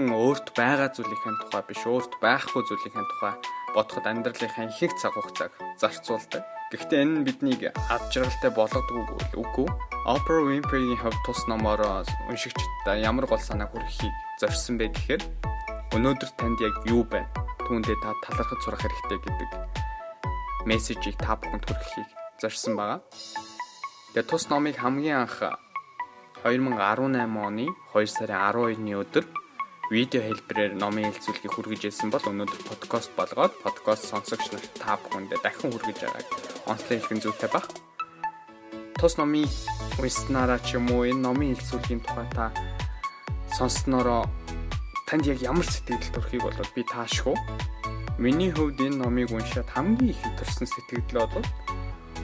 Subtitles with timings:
[0.00, 3.36] бүхэн өөрт байгаа зүйлийн тухай биш өөрт байхгүй зүйлийн тухай
[3.76, 6.40] бодоход амьдралынхаа ихэнх цаг хугацааг зарцуулдаг.
[6.72, 8.96] Гэхдээ энэ нь биднийг ад жаргалтай болгодог
[9.36, 9.68] үгүй.
[10.08, 11.84] Oprah Winfrey-ийн хувьд тус номоор
[12.32, 15.22] уншигчдаа ямар гол санаа хүрэхийг зорьсон бэ гэхээр
[15.92, 17.28] өнөөдөр танд яг юу байна?
[17.68, 19.50] Түүндээ та талархаж сурах хэрэгтэй гэдэг
[20.64, 22.08] мессежийг та бүхэнд хүрэхийг
[22.40, 23.04] зорьсон байгаа.
[24.16, 25.44] Тэгээ тус номыг хамгийн анх
[26.40, 29.39] 2018 оны 2 сарын 12-ны өдөр
[29.90, 35.42] видео хэлбэрээр номын хэлцүүлгийг хүргэж ирсэн бол өнөөдөр подкаст болгоод подкаст сонсогч нарт та бүхэндээ
[35.42, 36.28] дахин хүргэж байгааг
[36.70, 37.66] онцлог хэлхэн зүйтэй баг.
[39.02, 39.50] Тус номын
[39.98, 42.54] уншсанараа ч юм уу энэ номын хэлцүүлгийн тухай та
[43.50, 44.30] сонсснороо
[45.10, 47.34] танд яг ямар сэтгэл төрхийг бол би таашгүй.
[48.22, 51.42] Миний хувьд энэ номыг уншаад хамгийн их төрсэн сэтгэл бол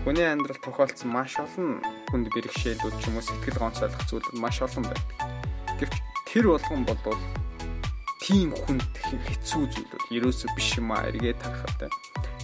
[0.07, 1.83] хүний амьдрал тохиолдсон маш олон
[2.15, 5.19] хүнд бэрхшээлүүд ч юм уу сэтгэл гонцойлох зүйлүүд маш олон байдаг.
[5.83, 5.95] Гэвч
[6.31, 7.19] тэр болгон бол
[8.27, 11.95] тийм хүнд хэцүү зүйлүүд ерөөсөө биш юм а эргээд харахад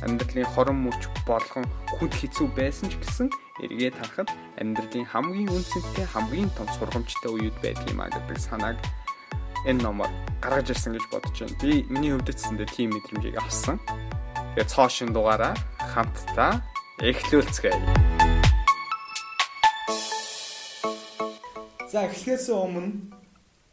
[0.07, 1.67] амьдралын хорон мөч болгон
[1.99, 3.27] хүнд хэцүү байсан ч гэсэн
[3.67, 4.31] эргээд харахад
[4.63, 8.79] амьдралын хамгийн үнцэнтэй хамгийн том сургамжтай үеуд байдаг юм а гэдэг санааг
[9.67, 11.59] энэ номоор гаргаж ирсэн гэж бодож байна.
[11.59, 13.83] Би миний хувьд ч тийм мэдрэмжийг авсан.
[14.55, 16.63] Тэгээ цоо шин дугаараа хамтдаа
[17.03, 17.83] эхлүүлцгээе.
[21.91, 23.22] За эхлэхээс өмнө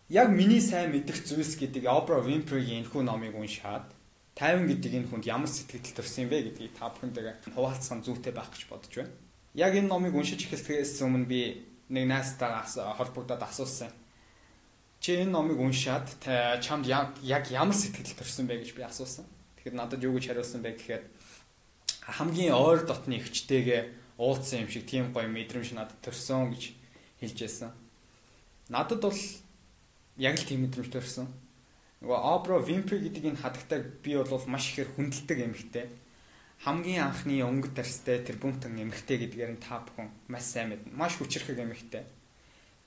[0.09, 3.93] яг миний сайн мэдэх зүйлс гэдэг Oprah Winfrey-ийн энэхүү номыг уншаад
[4.33, 8.66] 50 гэдэг энэ хүнд ямар сэтгэл төрсөн бэ гэдгийг та бүхэндээ хуваалцсан зүйтэй байх гэж
[8.66, 9.13] бодож байна.
[9.53, 11.61] Яг энэ номыг уншиж эхлэхээс өмнө би
[11.93, 13.93] нэг найзтайгаас холбогдоод асуусан.
[14.97, 16.09] Чи энэ номыг уншаад
[16.66, 19.29] чамд яг ямар сэтгэл төрсөн бэ гэж би асуусан.
[19.61, 21.03] Тэгэхээр надад юу гэж хариулсан бэ гэхээр
[22.17, 26.73] хамгийн ойр дотны ихчтэйгээ уулзсан юм шиг тийм гоё мэдрэмж надад төрсөн гэж
[27.22, 27.72] хэлж байсан
[28.69, 29.19] надад бол
[30.19, 31.28] яг л тийм мэдрэмж төрсэн.
[32.03, 35.88] Нөгөө Oprah Winfrey гэдэг энэ хадагтайг би бол маш ихээр хүндэлдэг эмэгтэй.
[36.63, 40.91] Хамгийн анхны өнгө тарстай тэр бүмтэн эмэгтэй гэдгээр нь та бүхэн маш сайн мэднэ.
[40.91, 42.03] Маш хүчрхэг эмэгтэй.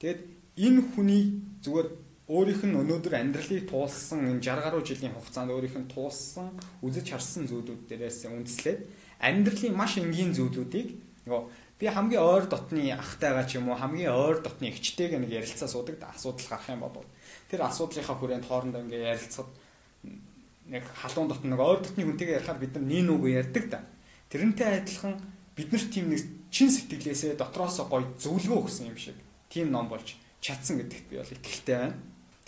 [0.01, 0.21] Тэгэд
[0.61, 1.89] энэ хүний зүгээр
[2.33, 7.45] өөрийнх нь өнөөдөр амьдралыг туулсан энэ 60 гаруй жилийн хугацаанд өөрийнх нь туулсан үзэж харсан
[7.51, 8.81] зүйлүүд дээрээс үндэслээд
[9.21, 10.89] амьдралын маш энгийн зүйлүүдийг
[11.27, 11.43] нөгөө
[11.83, 15.99] би хамгийн ойр дотны ахтайгаа ч юм уу хамгийн ойр дотны эгчтэйг нэг ярилцаа суудаг
[15.99, 17.07] да асуудал гарах юм бол
[17.53, 19.53] тэр асуудлынхаа хүрээнд хоорондоо ингээ ярилцахад
[20.73, 23.81] нэг халуун дотн нэг ойр дотны хүнтэйгээ ярихаар бид нар нин үгүй ярьдаг да
[24.33, 25.21] тэрнтэй адилхан
[25.53, 29.17] бид нарт тийм нэг чин сэтгэлээсээ дотроосоо гоё зөвлөгөө өгсөн юм шиг
[29.53, 31.97] тийм ном болж чадсан гэдэгт би бол итгэлтэй байна.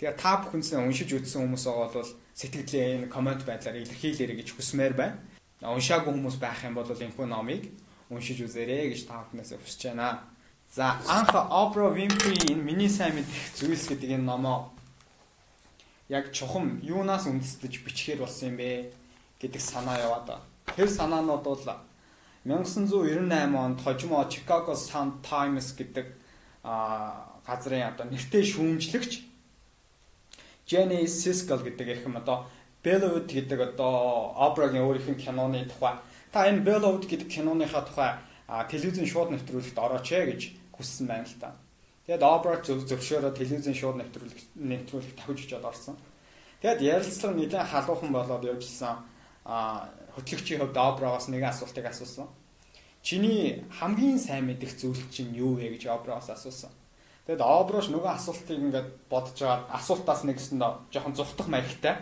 [0.01, 4.93] Тэгээ та бүхэнсээ уншиж үзсэн хүмүүс байгаа бол сэтгэлээ энэ комент байдлаар илэрхийлээрэй гэж хүсмээр
[4.97, 5.21] байна.
[5.61, 7.63] Уншаагүй хүмүүс байх юм бол энэ хүн номыг
[8.09, 10.25] уншиж үзээрэй гэж та бүхнээс хүсэж байна.
[10.69, 14.74] За анх Oprah Winfrey энэ миний сайн мэдэх зүйлс гэдэг энэ номоо
[16.09, 18.93] яг чухам юунаас үндэслэж бичгээр болсон юм бэ
[19.41, 20.41] гэдэг санаа яваад.
[20.75, 21.63] Тэр санаанууд бол
[22.45, 26.13] 1998 онд хожимо Chicago Sun Times гэдэг
[27.45, 29.25] газрын одоо нэртэй шүүмжлэгч
[30.69, 32.45] Jenny Siskel гэдэг эрхэм одоо
[32.85, 35.97] Bellwood гэдэг одоо Oprah-гийн өөрийнх нь киноны тухай
[36.29, 38.11] та энэ Bellwood гэдэг киноныхаа тухай
[38.69, 40.41] телевизэн шууд нэвтрүүлэгт орооч ээ гэж
[40.73, 41.57] хүссэн байна л та.
[42.05, 45.97] Тэгээд Oprah зөв зөвшөөрөө телевизэн шууд нэвтрүүлэг нэвтрүүлэг тавьж очиод орсон.
[46.61, 49.01] Тэгээд ярилцлага нэлээд халуухан болоод явжсан
[49.45, 52.29] а хөтлөгчийн хувьд Oprah-гаас нэгэн асуултыг асуусан.
[53.01, 56.69] Чиний хамгийн сайн мэдих зүйл чинь юу вэ гэж Oprah-гаас асуусан.
[57.25, 60.61] Тэгэд Oprah нөгөө асуултыг ингээд бодож байгаа асуултаас нэгэсэнд
[60.93, 61.97] жоохон зүхтах маягтай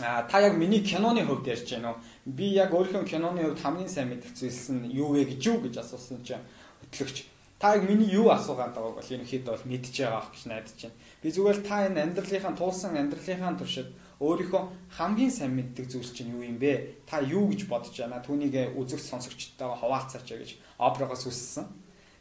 [0.00, 1.96] А та яг миний киноны хувьд ярьж байна уу?
[2.24, 5.82] Би яг өөрийнхөө киноны хувьд хамгийн сайн мэдэх зүйлс нь юу вэ гэж юу гэж
[5.82, 6.44] асуусан чинь
[6.86, 7.26] хөтлөгч
[7.58, 10.98] та яг миний юу асуугаад байгааг бол хэд бол мэдж байгаа гэж найдаж байна.
[11.22, 13.90] Би зүгээр та энэ амьдралынхаа туулсан амьдралынхаа туршид
[14.22, 14.62] өөрийнхөө
[14.94, 17.02] хамгийн сайн мэддэг зүйл чинь юу юм бэ?
[17.06, 18.22] Та юу гэж бодож байна?
[18.22, 21.66] Түүнийг үзэгч сонсогчтойгоо хуваалцаач гэж Оброгоос үссэн.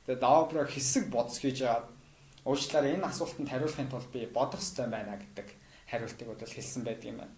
[0.06, 1.90] Тэгээд Оброг хэсэг бодс хийж аваад
[2.46, 5.48] уучлаарай энэ асуултанд хариулахын тулд би бодох ёстой байна гэдэг
[5.90, 7.36] хариултыг бол хэлсэн байдаг юм байна.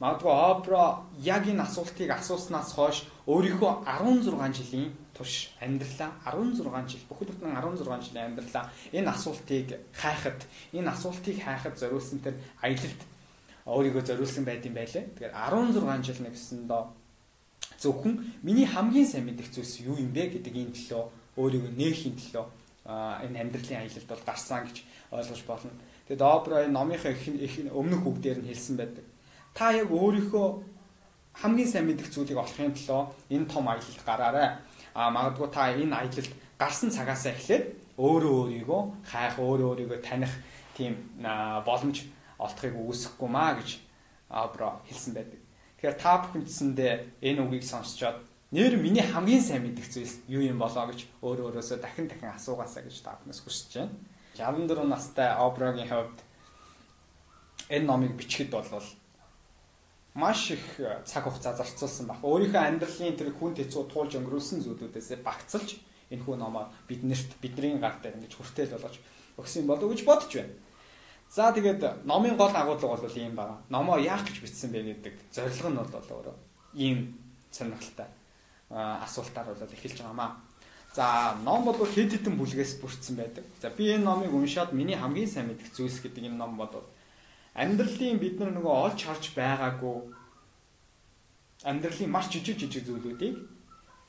[0.00, 7.28] Магадгүй Опра яг энэ асуултыг асууснаас хойш өөрийнхөө 16 жилийн турш амьдралаа 16 жил бүхэл
[7.36, 10.40] бүтэн 16 жилийн амьдралаа энэ асуултыг хайхад
[10.72, 13.00] энэ асуултыг хайхад зориулсан тэр аялалд
[13.68, 15.04] өөрийгөө зориулсан байд юм байлээ.
[15.20, 16.82] Тэгэхээр 16 жил нэгсэндээ
[17.76, 21.04] зөвхөн миний хамгийн сайн мэдих зүйлс юу юм бэ гэдэг энэ төлөө
[21.36, 22.44] өөрийгөө нээхийн төлөө
[23.28, 24.76] энэ амьдралын аялалд бол гарсан гэж
[25.12, 25.70] ойлгож болно.
[26.08, 29.04] Тэгээд энэ номынхаа их өмнөх үгдээр нь хэлсэн байдаг
[29.54, 30.48] та яг өөрийнхөө
[31.42, 34.48] хамгийн сайн мэдих зүйлийг олохын тулд энэ том аялалд гараарай.
[34.94, 40.32] А магадгүй та энэ аялалд гарсан цагаас эхлээд өөрөө өөрийгөө хайх, өөрөө өөрийгөө таних
[40.76, 40.96] тийм
[41.64, 42.08] боломж
[42.40, 43.78] олдохыг үүсэхгүй маа гэж
[44.30, 45.40] Абра хэлсэн байдаг.
[45.76, 46.92] Тэгэхээр та бүхэндсэндээ
[47.22, 48.22] энэ үгийг сонсчоод
[48.54, 52.86] нэр миний хамгийн сайн мэдих зүйлс юу юм болоо гэж өөр өөрөөсөө дахин дахин асуугаасаа
[52.86, 53.94] гэж та бүхнээс хүсэж байна.
[54.38, 56.18] 64 настай Абрагийн хувьд
[57.68, 58.66] энэ номыг бичихэд бол
[60.20, 60.64] маш их
[61.08, 62.20] цаг хугацаа зарцуулсан баг.
[62.20, 65.80] Өөрийнхөө амьдралын тэр хүн тэцүү туулж өнгөрүүлсэн зүйлүүдээс багцалж
[66.12, 69.00] энэ хүн номоо биднэрт бидний гар дээр ингэж хүртэл болгож
[69.40, 70.54] өгсөн болов гэж бодож байна.
[71.30, 73.62] За тэгээд номын гол агуулга бол ийм байна.
[73.70, 76.36] Номоо яах гэж бичсэн бэ гэдэг зорилго нь бол өөрөө
[76.74, 77.14] ийм
[77.50, 78.10] сонирхолтой
[78.70, 80.36] асуултаар бол эхэлж байгаамаа.
[80.92, 83.44] За ном бол хэд хэдэн бүлгээс бүрдсэн байдаг.
[83.62, 86.82] За би энэ номыг уншаад миний хамгийн сайн мэдэх зүйлс гэдэг энэ ном бол
[87.54, 89.98] амьдралын бид нар нөгөө олж харж байгаагүй
[91.64, 93.36] амьдралын маш жижиг жижиг зүйлүүдийг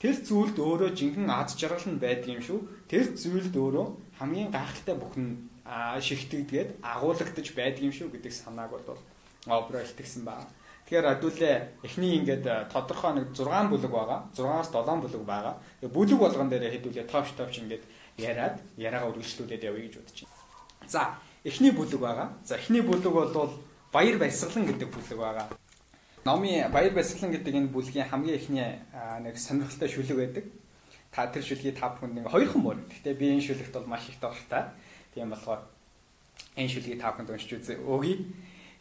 [0.02, 2.60] тэр зүйлд өөрөө жинхэнэ аз жаргал нь байдаг юм шүү.
[2.90, 5.28] Тэр зүйлд өөрөө хамгийн гайхалтай бүхэн
[6.02, 8.98] шигтгэдгээд агуулгадж байдаг юм шүү гэдэг санааг бол
[9.46, 10.50] обро илтгэсэн байна.
[10.90, 11.56] Тэгэхээр хэдүүлээ
[11.86, 14.20] эхний ингээд тодорхой нэг 6 бүлэг байгаа.
[14.34, 15.56] 6-аас 7 бүлэг байгаа.
[15.86, 17.84] Бүлэг болгон дээр хэдүүлээ товч товч ингээд
[18.18, 20.34] яриад яриагаа үргэлжлүүлээд явъя гэж байна.
[20.90, 22.34] За, эхний бүлэг байгаа.
[22.44, 23.54] За, эхний бүлэг бол
[23.92, 25.48] баяр баясгалан гэдэг бүлэг байгаа.
[26.26, 28.70] Номын баяр баясгалан гэдэг энэ бүлгийн хамгийн эхний
[29.22, 30.46] нэг сонирхолтой шүлэг байдаг.
[31.12, 32.78] Та тэр шүлгийг та бүхэнд нэг хоёрхан мөр.
[32.88, 34.70] Гэхдээ би энэ шүлэгт бол маш их дуртай.
[35.14, 35.66] Тийм болохоор
[36.56, 37.82] энэ шүлгийг та бүхэнд уншиж үзье.
[37.82, 38.22] Өгье.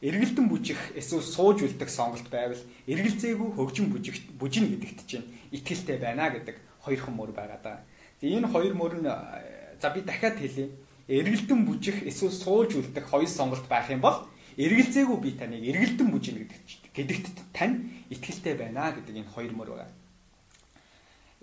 [0.00, 2.56] Эргэлдэн бүжих эсвэл сууж үлдэх сонголт байвал
[2.88, 7.84] эргэлзээгүй хөгжин бүжигт бүжин гэдэгт чинь итгэлтэй байна гэдэг хоёрхан мөр байгаа да.
[8.20, 10.72] Тэгээ энэ хоёр мөр нь за би дахиад хэлье.
[11.10, 16.36] Эргэлдэн бүжих эсвэл сууж үлдэх хоёр сонголт байх юм бол эргэлзээгүй би таныг эргэлдэн бүжин
[16.46, 19.90] гэдэгт гэдэгт тань итгэлтэй байна гэдэг энэ хоёр мөр байгаа.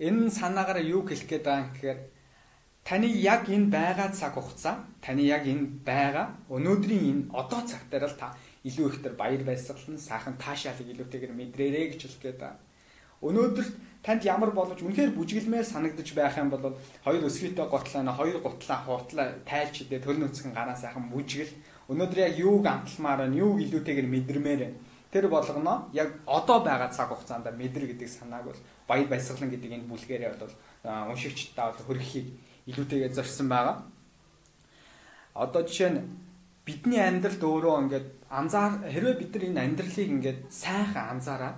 [0.00, 1.98] Энэ санаагаар юу хэлэх гээд байгаа юм гэхээр
[2.88, 8.08] таны яг энэ байгаа цаг хугацаа, таны яг энэ байгаа өнөөдрийн энэ одоо цаг дээр
[8.08, 8.32] л та
[8.64, 12.60] илүү ихтер баяр баясгалан, сайхан таашаалыг илүүтэйгээр мэдрээрэй гэж хэлэх гээд байна.
[13.20, 13.66] Өнөөдөр
[14.02, 19.26] танд ямар боловч үнэхээр бүжгэлмээр санагдаж байх юм бол хоёр өсгийтэй готлаа, хоёр гутлаа хуутлаа
[19.44, 21.52] тайлч идэ төл нүцгэн гараа сайхан бүжгэл.
[21.90, 24.78] Өнөөдөр яг юуг амталмаар нь, юуг илүүтэйгээр мэдрмээр байна.
[25.10, 29.88] Тэр болгоно яг одоо байгаа цаг хугацаанд мэдэр гэдэг санааг бол баяр баясгалан гэдэг энэ
[29.88, 30.54] бүлгээрээ бол
[30.84, 32.28] уншигчдаа бол хөрөхийг
[32.68, 33.76] илүүтэйгээ зорьсон байгаа.
[35.32, 36.00] Одоо жишээ нь
[36.68, 41.56] бидний амьдралд өөрөө ингээд анзаар хэрвээ бид нар энэ амьдралыг ингээд сайхан анзаараад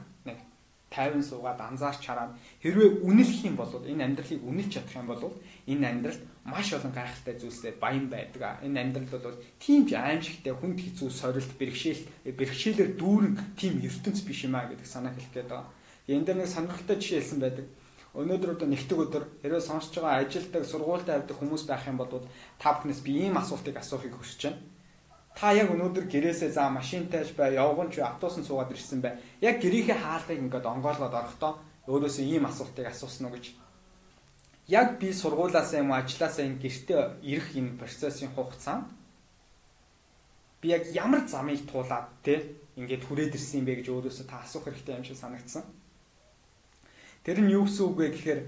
[0.90, 5.22] 50 суугаад анзаарч хараад хэрвээ үнэлэх юм бол энэ амьдралыг үнэлж чадах юм бол
[5.70, 8.58] энэ амьдралд маш олон гайхалтай зүйлсээ баян байдаг.
[8.66, 12.02] Энэ амьдрал бол тийм ч аимшигтай хүнд хэцүү сорилт бэрхшээл
[12.34, 15.70] бэрхшээлээр дүүрэн тийм ертөнц биш юм а гэдэг санаа хэлэх гээд байгаа.
[16.10, 17.66] Энэ дээр нэг сонирхолтой жишээ хэлсэн байдаг
[18.10, 22.26] өнөөдөр одоо нэгтгэг өдөр хэрвээ сонсож байгаа ажилтдаг сургуультай авдаг хүмүүс байх юм бол
[22.58, 24.58] та бүхнээс би ийм асуултыг асуухыг хүсэж байна.
[25.34, 29.16] Та яг өнөөдөр гэрээсээ заа машинтайж бай, явган ч автобусан суугаад ирсэн бай.
[29.40, 31.52] Яг гэрийнхээ хаалгыг ингээд онгойлгоод орохдоо
[31.88, 33.56] өөрөөсөө ийм асуултыг асуусан уу гэж.
[34.68, 38.86] Яг би сургуулаасаа юм ажилласаа энэ гэртээ ирэх энэ процессын хугацаанд
[40.60, 44.68] би яг ямар замыг туулаад те ингээд хүрээд ирсэн юм бэ гэж өөрөөсөө та асуух
[44.68, 45.64] хэрэгтэй юм шиг санагдсан.
[47.25, 48.40] Тэр нь юу гэсэн үг вэ гэхээр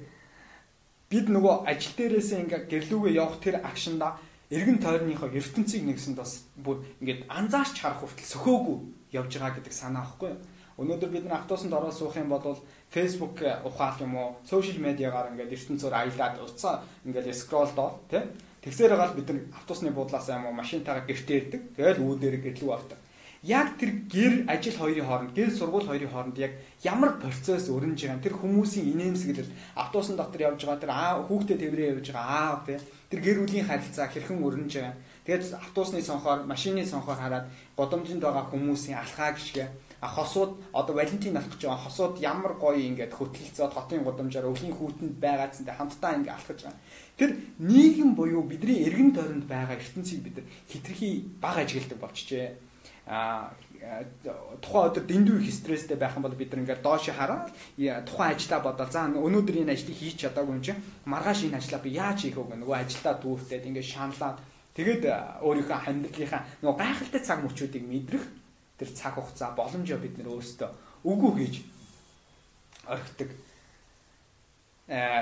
[1.11, 4.17] бид нөгөө ажил дээрээсээ ингээ гэрлүүгээ явах тэр акшнда
[4.53, 8.77] эргэн тойрныхоо ертөнцийг нэгсэнд бас бүр ингээд анзаарч харах хүртэл сөхөөгүй
[9.17, 10.37] явж байгаа гэдэг санаа авахгүй.
[10.77, 12.61] Өнөөдөр бид нар автобусанд ороод суух юм бол
[12.93, 18.25] Facebook ухаал юм уу, сошиал медиагаар ингээд ертөнцөөр аялаад уцаа ингээд скролл доо тий.
[18.61, 21.63] Тэгсээр гал бид нар автобусны буудлаас юм уу машинтайгаа гэртээ ирдэг.
[21.77, 22.99] Тэгэл үүдээр гэрлүү авдаг
[23.43, 26.53] яг тэр гэр ажил хоёрын хооронд гэр сургууль хоёрын хооронд яг
[26.87, 31.91] ямар процесс өрнөж байгаа тэр хүмүүсийн инээмсэглэл автобусан дотор явж байгаа тэр аа хүүхдээ тэврээ
[31.99, 32.79] явж байгаа аа тий
[33.11, 34.95] тэр гэр бүлийн харилцаа хэрхэн өрнөж байгаа
[35.27, 39.67] тэгээд автобусны сонхоор машины сонхоор хараад годомжинд байгаа хүмүүсийн алхаа гიშгэ
[40.03, 44.75] а хосууд одоо валентин алах гэж байгаа хосууд ямар гоё ингээд хөтөлцөөд хотын годомжоор өвлийн
[44.75, 46.83] хүүтэнд байгаадсантай хамтдаа ингээд алхаж байгаа.
[47.19, 47.31] Тэр
[47.63, 52.72] нийгэм буюу бидний эргэн тойронд байгаа ертөнцийг бид хитрхи бага ажигладаг болчихжээ
[53.07, 57.51] тухайн өдөр дэндүү их стресстэй байх юм бол бид ингээд доош хараад
[58.07, 61.91] тухайн ажлаа бодоод за өнөөдөр энэ ажлыг хийж чадаагүй юм чинь маргааш энэ ажлаа би
[61.99, 64.39] яаж хийх вэ нөгөө ажилдаа дүүртээд ингээд шаналаад
[64.79, 65.03] тэгээд
[65.43, 68.25] өөрийнхөө амьдралынхаа нөгөө гайхалтай цаг мөчүүдийг мэдрэх
[68.79, 70.71] тэр цаг хугацаа боломжоо бид нар өөрсдөө
[71.03, 71.55] үгүй хийж
[72.87, 73.31] орхидог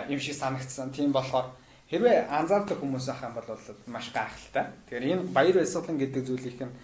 [0.09, 0.91] юм шиг санагдсан.
[0.93, 1.53] Тийм болохоор
[1.91, 3.49] хэрвээ анзаардаг хүмүүс ах юм бол
[3.87, 4.67] маш гайхалтай.
[4.89, 6.75] Тэгэхээр энэ баяр баясгалан гэдэг зүйлийнх нь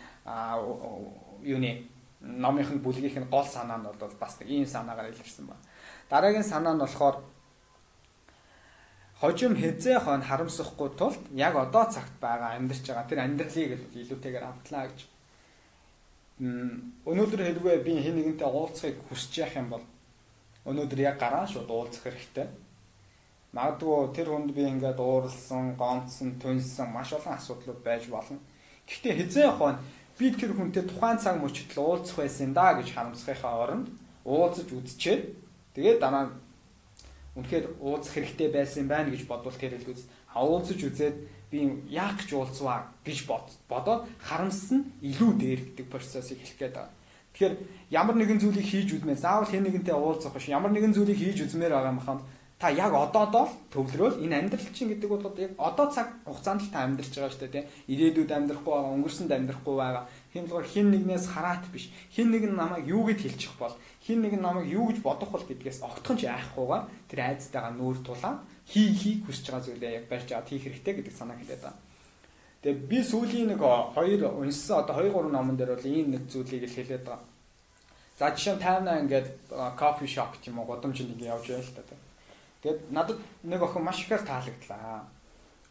[1.42, 1.86] юуны
[2.20, 5.62] номынхын бүлгийнх нь гол санаа нь бол бас ийм санаагаар илэрсэн байна.
[6.10, 7.16] Дараагийн санаа нь болохоор
[9.20, 14.84] хожим хязээ хон харамсахгүй тулд яг одоо цагт байгаа амьдарч байгаа тэр амьдралыг илүүтэйгээр амтлаа
[14.88, 15.00] гэж.
[17.10, 19.84] өнөөдөр хэрвээ би хэн нэгэнтэй уулзахыг хүсэж явах юм бол
[20.68, 22.46] өнөөдөр яг гараа шууд уулзах хэрэгтэй.
[23.56, 28.36] Магадгүй тэр хүнд би ингээд ууралсан, гонцсон, түнсэн маш олон асуудлууд байж болно.
[28.84, 29.80] Гэхдээ хизээ нь
[30.18, 33.86] би тэр хүнтэй тухайн цаг мөчтөл уулзах байсан да гэж харамсахынхаа оронд
[34.24, 35.22] уулзаж үзчихэд
[35.76, 36.32] тэгээд дараа нь
[37.36, 40.08] үнэхээр уулзах хэрэгтэй байсан байна гэж бодвол тэр л үз.
[40.32, 41.16] А уулзаж үзээд
[41.52, 43.28] би яах гэж уулзваа гэж
[43.68, 46.96] бодоод харамссан илүү дээр гэдэг процессыг хэлэх гээд байгаа.
[47.36, 47.54] Тэгэхээр
[47.92, 50.48] ямар нэгэн зүйлийг хийж үзмээр заавал хэн нэгэнтэй уулзах биш.
[50.48, 52.24] Ямар нэгэн зүйлийг хийж үзмээр байгаа юм ханд
[52.58, 56.88] та яг одоодоо төвлөрөөл энэ амьдрал чинь гэдэг бол яг одоо цаг хугацаанд л та
[56.88, 60.04] амьдарч байгаа шүү дээ тийм ирээдүйд амьдрахгүй байгаа өнгөрсөнд амьдрахгүй байгаа
[60.40, 64.40] болохоор хин нэгнээс хараат биш хин нэг нь намайг юу гэж хэлчих бол хин нэг
[64.40, 68.88] нь намайг юу гэж бодох бол гэдгээс огтхон ч айхгүйгээр тэр айцтайгаа нүүр тулаад хий
[68.92, 71.80] хий хүсэж байгаа зүйлээ яг барьж аваад хийх хэрэгтэй гэдэг санаа хэлээд байна.
[72.64, 76.64] Тэгээ би сүүлийн нэг хоёр унссан одоо 2 3 номон дээр бол ийм нэг зүйлийг
[76.64, 77.28] л хэлээд байгаа.
[78.18, 79.28] За жишээ нь тайвнаа ингээд
[79.76, 82.05] кофе шоп ч юм уу годомжинд ингээд явж байл та.
[82.62, 85.04] Тэгээд надад нэг охин маш ихээр таалагдлаа.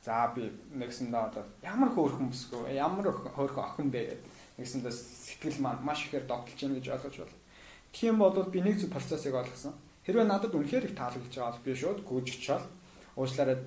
[0.06, 4.22] За би нэгсэндээ одоо ямар хөөрхөн бүсгүй ямар хөөрхөн охин бэ
[4.62, 7.38] нэгсэндээ сэтгэл маань маш ихээр догтлж байна гэж ойлгож байна.
[7.92, 9.74] Тийм бол би нэг зүг процессыг ойлгосон.
[10.06, 12.64] Хэрвээ надад үнэхээр их таалагдж байгаа бол би шууд гүйж очиод
[13.18, 13.58] уучлаарай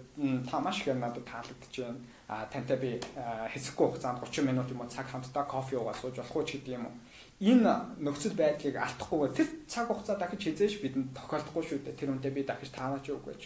[0.47, 1.99] та маш ихээр надад таалагдж байна.
[2.29, 2.91] А тантай би
[3.51, 6.77] хэсэггүй хугацаанд 30 минут юм уу цаг хамтдаа кофе уугаад сууж болох уу ч гэдэг
[6.77, 6.95] юм уу
[7.38, 11.95] энэ нөхцөл байдлыг алдахгүйгээр тэр цаг хугацаа дахиж хизээш бидэнд тохиолдохгүй шүү дээ.
[11.95, 13.42] Тэр үнтэй би дахиж таанаач үгүй гэж.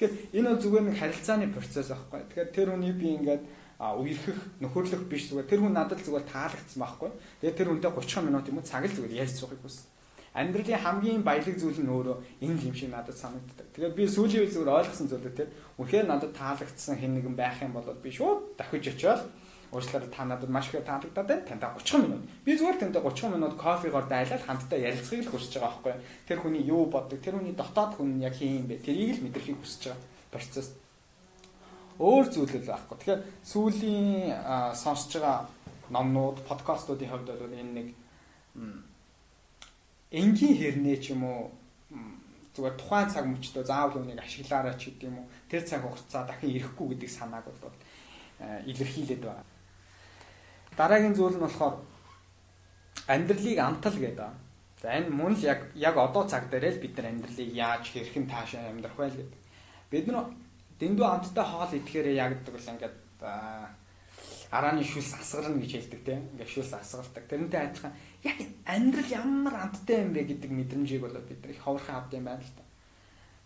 [0.00, 2.20] Тэгэхээр энэ бол зүгээр нэг харилцааны процесс байхгүй.
[2.24, 3.42] Тэгэхээр тэр хүний би ингээд
[3.84, 7.10] үерхэх, нөхөрлөх биш зүгээр тэр хүн надад зүгээр таалагдсан байхгүй.
[7.44, 9.92] Тэгээд тэр хүнтэй 30 минут юм уу цаг л зүгээр ярьж суухыг хүссэн.
[10.34, 13.70] Амьдралын хамгийн баялаг зүйл нь өөрөө энэ юм шиг надад санагддаг.
[13.76, 17.76] Тэгээд би сүүлийн үе зүгээр ойлгосон зүйл тэр үнэхээр надад таалагдсан хэн нэгэн байх юм
[17.76, 19.22] бол би шууд дахиж очиод
[19.74, 21.42] уучлаарай та надад маш их таалагдаад байна.
[21.42, 22.22] Тантай 30 минут.
[22.44, 25.94] Би зүгээр тантай 30 минут кофегоор дайлал хамтдаа ярилцахыг л хүсэж байгаа байхгүй.
[26.28, 28.78] Тэр хүний юу боддог, тэр хүний дотоод хүн яг хин юм бэ?
[28.86, 30.68] Тэрийг л мэдрэхийг хүсэж байгаа процесс.
[31.98, 32.96] Өөр зүйл л байхгүй.
[33.02, 34.38] Тэгэхээр сүүлийн
[34.78, 35.38] сонсож байгаа
[35.90, 37.88] номнууд, подкастуудын хувьд бол энэ нэг
[40.14, 41.50] энгийн хэрнээ ч юм уу
[42.54, 46.54] зүгээр тухайн цаг мөчтөө заавал үнийг ашиглаарай ч гэдэг юм уу тэр цаг хугацаа дахин
[46.54, 47.74] ирэхгүй гэдэг санааг бол
[48.70, 49.53] илэрхийлээд байна.
[50.76, 51.76] Дараагийн зүйл нь болохоор
[53.06, 54.30] амьдралыг амтал гэдэг.
[54.82, 58.26] За энэ мөн л яг яг одоо цаг дээр л бид нар амьдралыг яаж хэрхэн
[58.28, 59.40] таашаа амьдрах вэ гэдэг.
[59.90, 60.28] Бид нар
[60.80, 62.96] дэндүү амттай хоол идэхээр ягддаг бол ингээд
[64.50, 66.22] арааны шүлс асгарна гэж хэлдэг тийм.
[66.34, 67.24] Ингээд шүлс асгардаг.
[67.26, 71.94] Тэрнтэй адилхан яг амьдрал ямар амттай юм бэ гэдэг мэдрэмжийг бол бид нар их ховорхон
[71.94, 72.62] авд юм байна л та.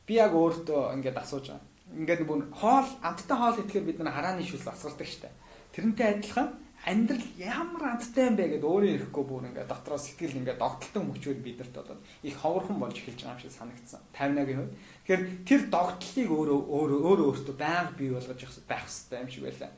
[0.07, 1.65] Би яг өөртөө ингээд асууж байгаа.
[1.97, 5.33] Ингээд бүр хоол амттай хоол идэхээр бид нар харааны шүлс асгардаг штэ.
[5.73, 6.49] Тэрнтэй адилхан
[6.89, 11.41] амьдрал ямар амттай юм бэ гэдээ өөрөө ирэхгүй бүр ингээд дотроо сэтгэл ингээд догтлон мөчүүд
[11.45, 14.01] бидэрт одоо их ховорхон болж эхэлж байгаа юм шиг санагдсан.
[14.17, 14.75] 50-аагийн хувьд.
[15.05, 19.71] Тэгэхээр тэр догтлыг өөрөө өөрөө өөрөө өөртөө байнга бий болгож байх хэрэгтэй юм шиг байлаа.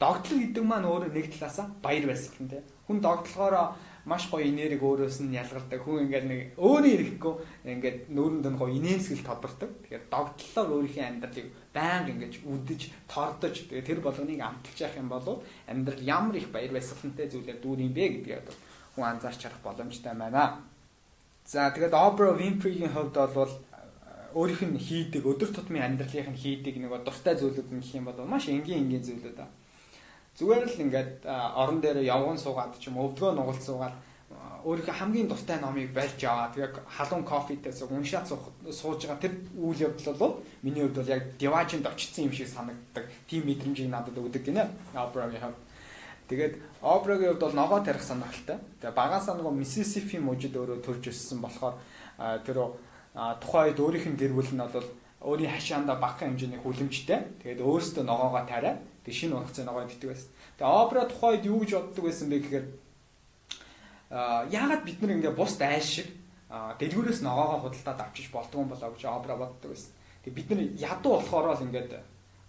[0.00, 2.52] Догтлол гэдэг маань өөрөө нэг талаасаа баяр баясгал нь
[2.88, 3.66] хүн догтлохоороо
[4.06, 5.82] маш гоё энерги өөрөөс нь ялгардаг.
[5.82, 7.34] Хүн ингээд нэг өөрөө ирэхгүй
[7.74, 9.70] ингээд нүүрэнд нь гоё инээмсгэл тодордог.
[9.82, 15.42] Тэгэхээр догтлолоор өөрийнхөө амьдралыг байнга ингэж үдэж, тордож тэгээ тэр болгоныг амталж явах юм бол
[15.66, 18.46] амьдрал ямар их баяр баясгалантай зүйлээр дүүр юм бэ гэдгийг
[18.94, 20.62] хүн анзаарч харах боломжтой байна.
[21.42, 23.54] За тэгээд Oprah Winfrey-ийн хувьд бол
[24.38, 28.22] өөрийнх нь хийдэг өдөр тутмын амьдралынх нь хийдэг нэг дуртай зүйлүүд нь гэх юм бол
[28.22, 29.65] маш энгийн энгийн зүйлүүд байна
[30.36, 33.96] Зүгээр л ингээд орон дээр явган суугаад ч юм өвдгөө нугалт суугаад
[34.66, 40.18] өөрийнхөө хамгийн дуртай номыг барьж аваад яг халуун кофетээс уншаад сууж байгаа тэр үйл явдал
[40.18, 43.06] бол миний хувьд бол яг диважинд очсон юм шиг санагддаг.
[43.30, 44.66] Тийм мэдрэмжийг надад өгдөг гинэ.
[44.92, 45.60] Опрагийн хувьд.
[46.28, 48.58] Тэгээд Опрагийн хувьд бол ногоо тарих сонирхолтой.
[48.82, 51.78] Тэгээ багаасаа нөгөө Mississippi мужид өөрөө төрж өссөн болохоор
[52.42, 52.58] тэр
[53.38, 54.88] тухайн үед өөрийнх нь гэр бүл нь бол
[55.26, 57.42] өөрийн хашаанда багахан хэмжээний хүлэмжтэй.
[57.42, 60.30] Тэгээд өөрөөсөө ногоогоо тариа Тэг шинэ ургац ногоо иддэг байсан.
[60.58, 62.66] Тэгээ опера тухайд юу гэж боддог байсан бэ гэхээр
[64.10, 66.10] аа яагаад бид нар ингээ бус дайш шиг
[66.50, 69.94] дэлгүүрээс ногоогоо худалдаад авчиж болдгоо болоо гэж опера боддог байсан.
[70.26, 71.94] Тэг бид нар ядуу болохоор л ингээд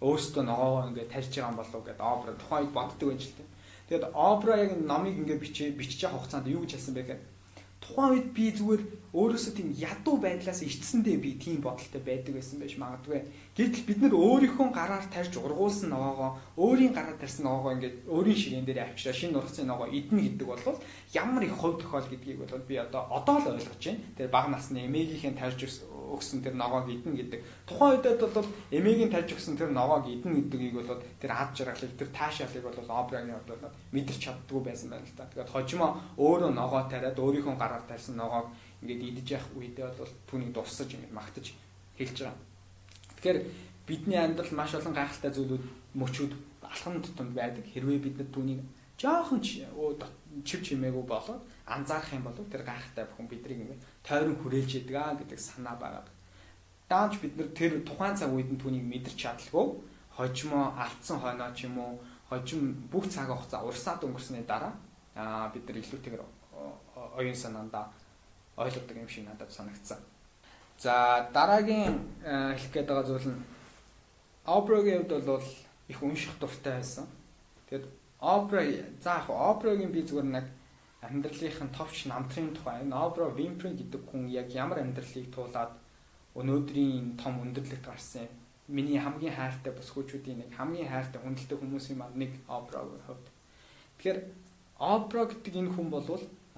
[0.02, 3.48] өөрсдөө ногоогоо ингээ тарьж байгаа юм болов гэдэг опера тухайд боддог байж л тээ.
[3.86, 7.22] Тэгээд опера яг номыг ингээ бичиж бичиж явах хугацаанд юу гэж хэлсэн бэ гэхээр
[7.80, 8.82] тухайн үед би зүгээр
[9.14, 13.24] өөрөөсөө тийм ядуу байдлаас ичсэндээ би тийм бодолтой байдаг байсан байж магадгүй.
[13.56, 18.66] Гэтэл бид нар өөрийнхөө гараар тарьж ургуулсан ногоогоо өөрийн гараар тарьсан ногоогоо ингээд өөрийн ширээн
[18.68, 20.78] дээр авчираа шинэ нурцын ногоо идэнэ гэдэг бол
[21.16, 24.04] ямар их хувь тохиол гэдгийг бол би одоо одоо л ойлгож байна.
[24.18, 25.58] Тэр баг насны эмээгийнхэн тарьж
[26.08, 27.40] өгсөн тэр ногоог идэнэ гэдэг.
[27.68, 32.08] Тухайн үедээ бол эмээгийн тарьж өгсөн тэр ногоог идэнэ гэдгийг бол тэр ад жаргалыг тэр
[32.08, 35.28] таашаалыг бол обрагийн бол мэдэрч чаддгүй байсан байна л да.
[35.28, 38.48] Тэгээд хожимо өөрөө ногоо тариад өөрийнхөө гараар тарьсан ногоог
[38.82, 41.46] ингээд идэж явах үедээ бол түүнийг дурсаж ингээд магтаж
[41.98, 42.38] хэлж байгаа.
[43.18, 43.38] Тэгэхээр
[43.86, 45.64] бидний амьдрал маш олон гайхалтай зүйлүүд
[45.98, 47.64] мөчүүд алхам тутамд байдаг.
[47.66, 48.60] Хэрвээ бид нар түүнийг
[48.98, 53.76] жоохон чив чимээгүй болоод анзаарах юм бол тэр гайхалтай бүхэн бидрийг ингэ
[54.08, 56.04] тойрон хүрээлж яадаг аа гэдэг санаа байгаа.
[56.88, 59.66] Даанч бид нар тэр тухайн цаг үед нь түүнийг мэдэрч чадлаггүй
[60.16, 62.60] хожимо алдсан хойноо ч юм уу хожим
[62.92, 64.72] бүх цаг хугацаа урсаад өнгөрсний дараа
[65.14, 66.22] аа бид нар илүүтэйгээр
[67.18, 67.92] оюун санаандаа
[68.56, 69.98] ойлгодог юм шиг надад санагдсан.
[70.78, 73.42] За дараагийн э, хэлэх гээд байгаа зүйл нь
[74.44, 75.44] Оброгийн хувьд бол
[75.88, 77.06] их унших дуртай байсан.
[77.68, 77.84] Тэгэд
[78.20, 78.60] Обро
[79.02, 80.46] за яг Оброгийн би зүгээр нэг
[81.06, 85.72] амьдралынхын товч намтрын тухай энэ Обро Вимпри гэдэг хүн яг ямар амьдралыг туулаад
[86.34, 88.34] өнөөдрийн том өндөрлөгт гарсан юм.
[88.68, 93.26] Миний хамгийн хайртай бас хүүчүүдийн нэг хамгийн хайртай хүндэлдэг хүмүүсийн маань нэг Оброгийн хувьд.
[93.96, 94.18] Тэгэхээр
[94.78, 96.04] Обро гэдэг энэ хүн бол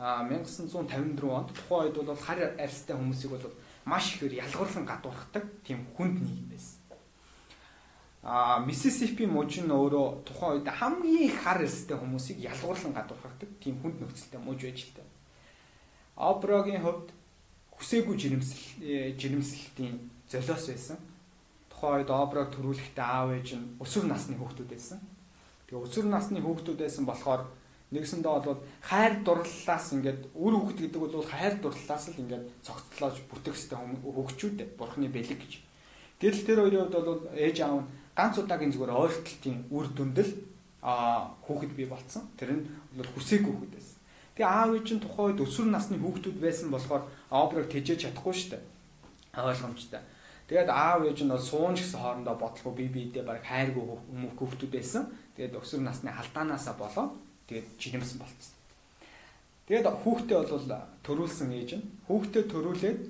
[0.01, 3.47] 1954 онд тухайн үед бол хар арьстай хүмүүсийг бол
[3.85, 6.80] маш ихээр ялгуурлан гадуурхдаг тийм хүнд нийгэм байсан.
[8.23, 13.81] А Миссисипи мужи нь өөрөө тухайн үед хамгийн их хар элстэй хүмүүсийг ялгуурлан гадуурхдаг тийм
[13.81, 15.03] хүнд нөхцөлтэй муж байж л та.
[16.21, 17.09] Оброгийн хувьд
[17.81, 19.97] хүсээгүй жирэмсэл э, жирэмслэлтийн
[20.29, 20.99] золиос байсан.
[21.73, 25.01] Тухайн үед Оброг төрүүлэхдээ аав ээж нь өсвөр насны хүүхдүүд байсан.
[25.65, 27.49] Тэгээ өсвөр насны хүүхдүүд байсан болохоор
[27.91, 33.59] Нэгсэндээ бол хайр дурлалаас ингээд үр хөвгт гэдэг бол хайр дурлалаас л ингээд цогцлоож бүтэх
[33.59, 35.53] хэвээр хөгчүүд бурхны бэлэг гэж.
[36.23, 37.89] Гэтэл тэр хоёрын хувьд бол ээж аав нь
[38.21, 40.33] ганц удаагийн зүгээр ойртолтын үр дүндэл
[40.85, 42.29] а хүүхэд бий болсон.
[42.37, 42.63] Тэр нь
[42.93, 43.97] бол хүсээгүй хүүхэд байсан.
[44.37, 48.51] Тэгээ аав ээж нь тухайн үед өсвөр насны хүүхдүүд байсан болохоор оброг тэжээж чадахгүй шүү
[48.53, 48.65] дээ.
[49.41, 50.05] Ойлгомжтой.
[50.49, 53.85] Тэгээд аав ээж нь бол суунч гэсэн хоорондоо бодлого бие биедээ баг хайргүй
[54.37, 55.09] хүүхдүүд байсан.
[55.37, 57.13] Тэгээд өсвөр насны алдаанаасаа болоод
[57.49, 58.55] тэгээд жирэмсэн болцсон.
[59.69, 60.67] Тэгээд хүүхдээ бол
[61.07, 63.01] төрүүлсэн ээж нь хүүхдээ төрүүлээд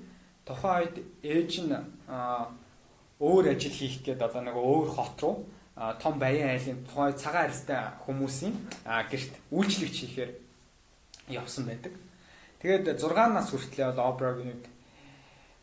[0.45, 1.73] тухайн үед ээж нь
[3.21, 5.35] өөр ажил хийх гээд одоо нэг өөр хот руу
[6.01, 8.53] том баян айлын тухайн цагаан арьстай хүмүүсийн
[8.85, 10.31] гэрт үйлчлэгч хийхээр
[11.29, 11.93] явсан байдаг.
[12.61, 14.57] Тэгээд 6 нас хүртлээр бол Обрагийн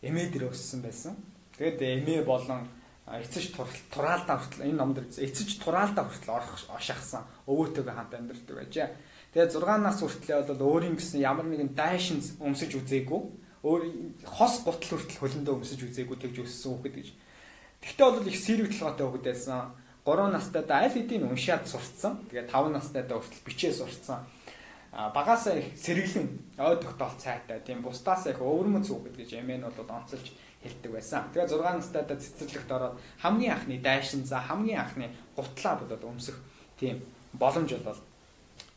[0.03, 1.15] эмээ дээр өссөн байсан.
[1.59, 2.67] Тэгээд эмээ болон
[3.07, 3.55] эцэж
[3.91, 8.89] тураалдаа хүртэл энэ номдэр эцэж тураалдаа хүртэл орох ошахсан өвөөтэйгээ хамт амьдардаг байжээ.
[9.35, 13.23] Тэгээ 6 нас хүртлээ бол өөрийн гэсэн ямар нэгэн дайшин өмсөж үзээгүй
[13.65, 13.83] өөр
[14.25, 17.09] хос гутал хүртэл хөлөндөө өмсөж үзээгүй тэгж өссөн хүүхэд гэж.
[17.83, 19.73] Тэгтээ бол их сэрэг толгойтой хүүхэд байсан.
[20.09, 22.25] 3 настайдаа аль хэдийн уншаад сурцсан.
[22.33, 24.25] Тэгээ 5 настайдаа хүртэл бичээ сурцсан.
[24.89, 29.85] Багасаа их сэргэлэн ой тогтоол цайтай тийм бусдаас их өвөрмөц хүүхэд гэж эмээ нь бол
[29.85, 30.33] онцолж
[30.65, 31.29] хэлдэг байсан.
[31.31, 36.41] Тэгээ 6 настайдаа цэцэрлэгт ороод хамгийн анхны дайшин за хамгийн анхны гутлаа болоод өмсөх
[36.81, 37.05] тийм
[37.37, 38.01] боломж бол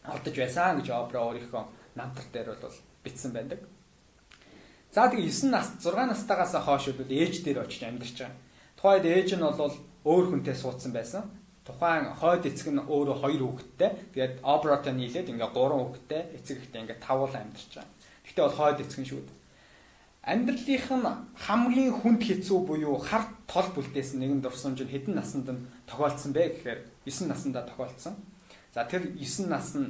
[0.04, 1.64] олдож байсан гэж Обра өөрийнхөө
[1.96, 3.60] намтар дээр бол бичсэн байдаг.
[4.92, 8.36] За тэгээ 9 нас 6 настайгаас хойш бол ээж дээр очиж амьдарч байгаа.
[8.82, 9.78] Тухайд ээж нь бол
[10.10, 11.30] өөр хүнтэй суудсан байсан.
[11.62, 13.90] Тухайн хойд эцэг нь өөрөө хоёр хүүхэдтэй.
[14.18, 17.94] Тэгээд Обратай нийлээд ингээ гурван хүүхэдтэй, эцэг ихтэй ингээ тавуул амьдарч байгаа.
[18.26, 19.42] Гэхдээ бол хойд эцэг нь шүү дээ
[20.22, 25.66] амьдралынх нь хамгийн хүнд хэцүү буюу хар тол бүлдээс нэгэн дурсамж нь хэдэн наснд нь
[25.90, 28.14] тохиолдсон бэ гэхээр 9 наснда тохиолдсон.
[28.70, 29.90] За тэр 9 нас нь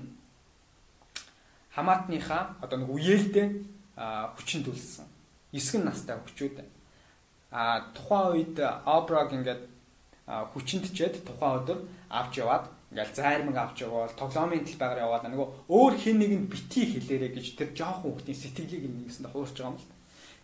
[1.75, 3.47] хамаатныхаа одоо нэг үеэлдээ
[4.39, 5.03] хүчин төлсөн.
[5.51, 6.63] 9 настай хүчүүд.
[7.51, 8.55] А тухайн үед
[8.87, 9.67] Обраг ингээд
[10.25, 16.17] хүчинтчээд тухайн өдөр авч яваад ингээл зайрмаг авч явбал тоглоомын талбайгаар яваад нөгөө өөр хин
[16.19, 19.91] нэг нь бити хэлээрэ гэж тэр жоохон хүүхдийн сэтгэлийг нэгсэнд хуурч байгаа юм л.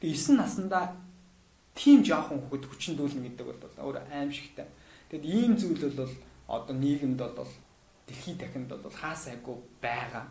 [0.03, 0.79] Тэгээ 9 наснда
[1.75, 4.67] тийм жоохон хөхөд хүчин дүүлнэ гэдэг бол өөр аимшигтай.
[5.11, 6.13] Тэгэд ийм зүйл бол
[6.47, 7.51] одоо нийгэмд бол
[8.07, 10.25] дэлхийд дахинд бол хаасайгүй байгаа.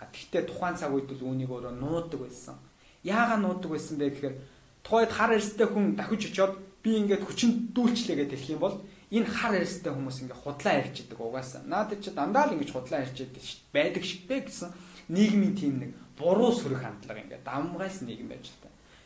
[0.00, 2.56] А тэгтээ тухайн цаг үед бол үүнийг өөрөө нуудаг байсан.
[3.04, 4.36] Яагаад нуудаг байсан бэ гэхээр
[4.82, 8.76] тухайд хар арьстай хүн дахиж очиод би ингээд хүчин дүүлчлээ гэдэг хэлэх юм бол
[9.10, 11.62] энэ хар арьстай хүмүүс ингээд худлаа ярьж идэг угаасаа.
[11.66, 14.70] Наад чи дандаа л ингэж худлаа ярьж идэг байдаг шиг бэ гэсэн
[15.12, 18.62] нийгмийн тийм нэг буруу сөрөг хандлага ингээд дамгаас нийгэм байж л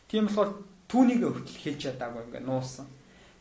[0.07, 2.87] Тийм болохоор түүнийг хүртэл хэлж чадаагүй ингээ нуусан.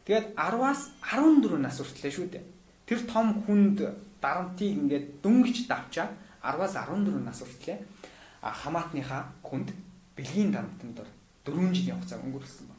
[0.02, 0.82] Тэгээд 10-аас
[1.14, 2.44] 14 нас хүртлээ шүү дээ.
[2.90, 3.78] Тэр том хүнд
[4.18, 6.10] дарамтыг ингээд дөнгөж давчаад
[6.42, 7.78] 10-аас 14 нас хүртлээ
[8.42, 9.70] хамаатныхаа хүнд
[10.18, 11.08] бэлгийн дарамтанд дор
[11.46, 12.76] 4 жилийн хугацаа өнгөрсөн байна.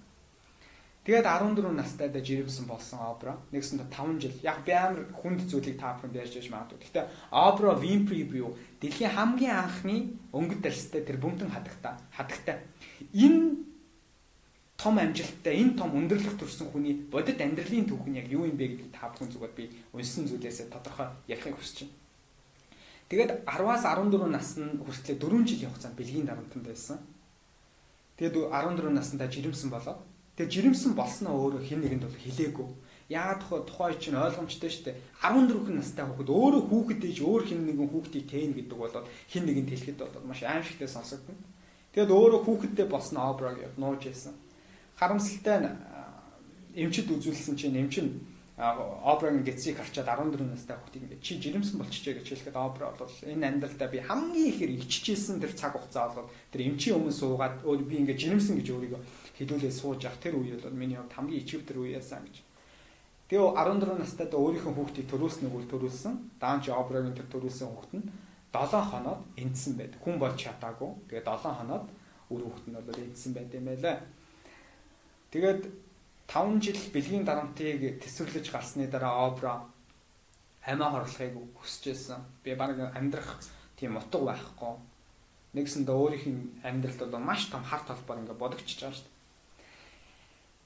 [1.08, 3.40] Тэгээд 14 настайдаа жирэмсэн болсон опера.
[3.56, 4.36] Нэгсэн 5 жил.
[4.44, 6.84] Яг би амар хүнд зүйлийг та бүхэнд ярьж яж магадгүй.
[6.84, 12.60] Гэхдээ Oprah Winfrey буюу дэлхийн хамгийн анхны өнгөт тарстай тэр бөмбөн хадагта хадагтай.
[13.16, 13.56] Энэ
[14.76, 18.76] том амжилттай, энэ том өндөрлөх төрсэн хүний бодит амьдралын түүх нь яг юу юм бэ
[18.76, 21.96] гэдгийг та бүхэн зүгээр би унсан зүйлээсээ тодорхой ярихыг хүсэж байна.
[23.08, 27.00] Тэгээд 10-аас 14 насны хүртэл 4 жилийн хугацаанд бэлгийн дарамтанд байсан.
[28.18, 30.02] Тэгээд 14 наснда жирэмсэн болоод
[30.38, 32.70] Тэгээ жирэмсэн болсноо өөрөө хин нэгэнд бол хэлээгүй.
[33.10, 35.02] Яагаад тухай тухай чинь ойлгомжтой шүү дээ.
[35.18, 38.94] 14 настай хүүхэд өөрөө хүүхэд ээж өөр хин нэгэн хүүхдийг тээн гэдэг бол
[39.34, 41.34] хин нэгэнд хэлэхэд бол маш аимшигтай сонсогдно.
[41.90, 44.38] Тэгэд өөрөө хүүхэдтэй болсон обраг нууж ийсэн.
[45.02, 45.74] Харамсалтай нь
[46.86, 47.98] эмчид үзүүлсэн чинь эмч
[48.58, 48.64] нь
[49.06, 53.46] Обрагийн гэцийг харчаад 14 настай хүүхдийг ингээд чи жирэмсэн болчихжээ гэж хэлэхэд Обра бол энэ
[53.54, 58.02] амьдралдаа би хамгийн ихээр иччихсэн тэр цаг хугацаа бол тэр эмчийн өмнө суугаад өө би
[58.02, 59.02] ингээд жирэмсэн гэж өөрийгөө
[59.38, 62.42] хэлүүлээ сууж явах тэр үе бол миний хувьд хамгийн ичив тэр үе яасан гэж.
[63.30, 66.14] Тэгээ 14 настайд өөрийнхөө хүүхдийг төрүүлснэг үл төрүүлсэн.
[66.42, 68.10] Даанч Обрагийн тэр төрүүлсэн хүүхд нь
[68.50, 69.94] 7 хоноод эндсэн байд.
[70.02, 70.98] Хүн болж чадаагүй.
[71.14, 71.86] Тэгээ 7 хоноод
[72.34, 74.02] үр хүүхд нь бол эндсэн байд юм байлаа.
[75.30, 75.62] Тэгээд
[76.28, 79.64] 5 жил бэлгийн дарамтыг төсвөрлөж гарсны дараа Обра
[80.68, 82.20] амиа хорлохыг хүсэжсэн.
[82.44, 83.40] Би баг амьдрах
[83.80, 84.76] тийм утга байхгүй.
[85.56, 89.16] Нэгсэндээ өөрийнх нь амьдралд бол маш том хар толбоор ингээ бодогчж байгаа шүү дээ.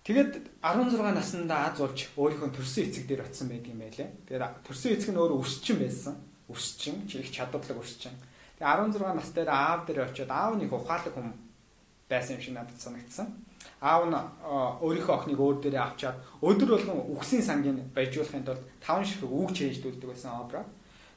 [0.02, 0.32] Тэгээд
[0.66, 4.10] 16 наснда аз болж өөрийнхөө төрсөн эцэг дээр очисон байдаг юм байлээ.
[4.26, 6.18] Тэгээд төрсөн эцэг нь өөрөө өсчин байсан.
[6.50, 8.18] Өсчин, их чадварлаг өсчин.
[8.58, 11.38] Тэгээд 16 настай аав дээр очиод аав нэг ухаалаг хүн
[12.10, 13.30] байсан юм шиг надад санагдсан
[13.82, 14.18] аав нь
[14.86, 20.10] өөрийнхөө охиныг өөр дээрээ авчаад өдөр болгон үхсийн сангийн байжуулахын тулд таван ширхэг үг чэйждүүлдэг
[20.10, 20.62] байсан Обра.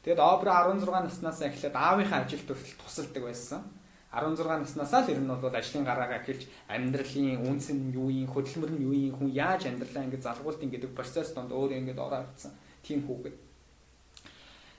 [0.05, 3.61] Тэгэд Обра 16 наснаас эхлээд аавынхаа ажилд хүртэл тусалдаг байсан.
[4.15, 8.71] 16 наснасаа л ер нь бол ажлын гараагаа эхэлж амьдралын үнс нь юу юм, хөдөлмөр
[8.79, 12.55] нь юу юм, хүн яаж амьдралаа ингэ залгуултын гэдэг процесс донд өөрөө ингэ ороо авцсан.
[12.87, 13.35] Тийм хүүхэд.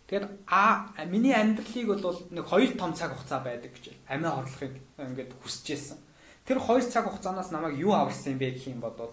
[0.07, 5.35] Тэгэхээр а миний амьдралыг бол нэг хоёр том цаг хугацаа байдаг гэж амиа орлохыг ингээд
[5.41, 5.97] хүсэж байсан.
[6.45, 9.09] Тэр 2 цаг хугацаанаас намайг юу аварсан юм бэ гэх юм бодвол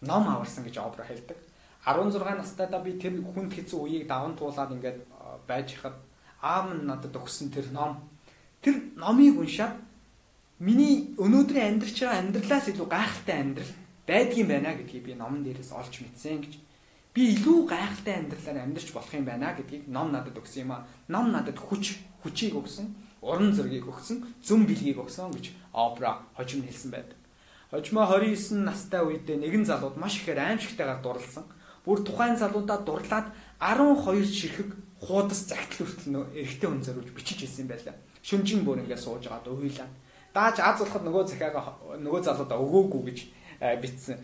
[0.00, 1.34] ном аварсан гэж обра хэлдэг.
[1.82, 5.02] 16 настайдаа би тэр хүнд хэцүү үеийг даван туулаад ингээд
[5.50, 5.98] байж хахад
[6.38, 7.98] аав нь надад өгсөн тэр ном.
[8.62, 9.74] Тэр номыг уншаад
[10.62, 13.72] миний өнөөдрийн амьдрч байгаа амьдралаас илүү гайхалтай амьдрал
[14.06, 16.54] байдгийн байна гэдгийг би номон дээрээс олж мэдсэн гэж.
[17.10, 21.34] Би илүү гайхалтай амьдралаар амьдрч болох юм байна гэдгийг ном надад өгсөн юм а ном
[21.34, 22.86] надад хүч хүчийг өгсөн
[23.20, 27.18] уран зургийг өгсөн, зүм бэлгийг өгсөн гэж Опра хожим хэлсэн байдаг.
[27.70, 31.46] Хожимоо 29 настай үедээ нэгэн залууд маш ихээр аимшигтайгаар дурлсан.
[31.86, 33.30] Бүр тухайн залуудаа дурлаад
[33.62, 37.94] 12 ширхэг хуудас загтал хүртэл эрэгтэй хүн зориулж бичиж юм байлаа.
[38.26, 39.86] Шүнжин бүр ингээд сууж агаад уйлаа.
[40.34, 41.64] Дааж аз болоход нөгөө захиагаа
[42.02, 43.18] нөгөө залуудаа өгөөгүй гэж
[43.82, 44.18] бичсэн.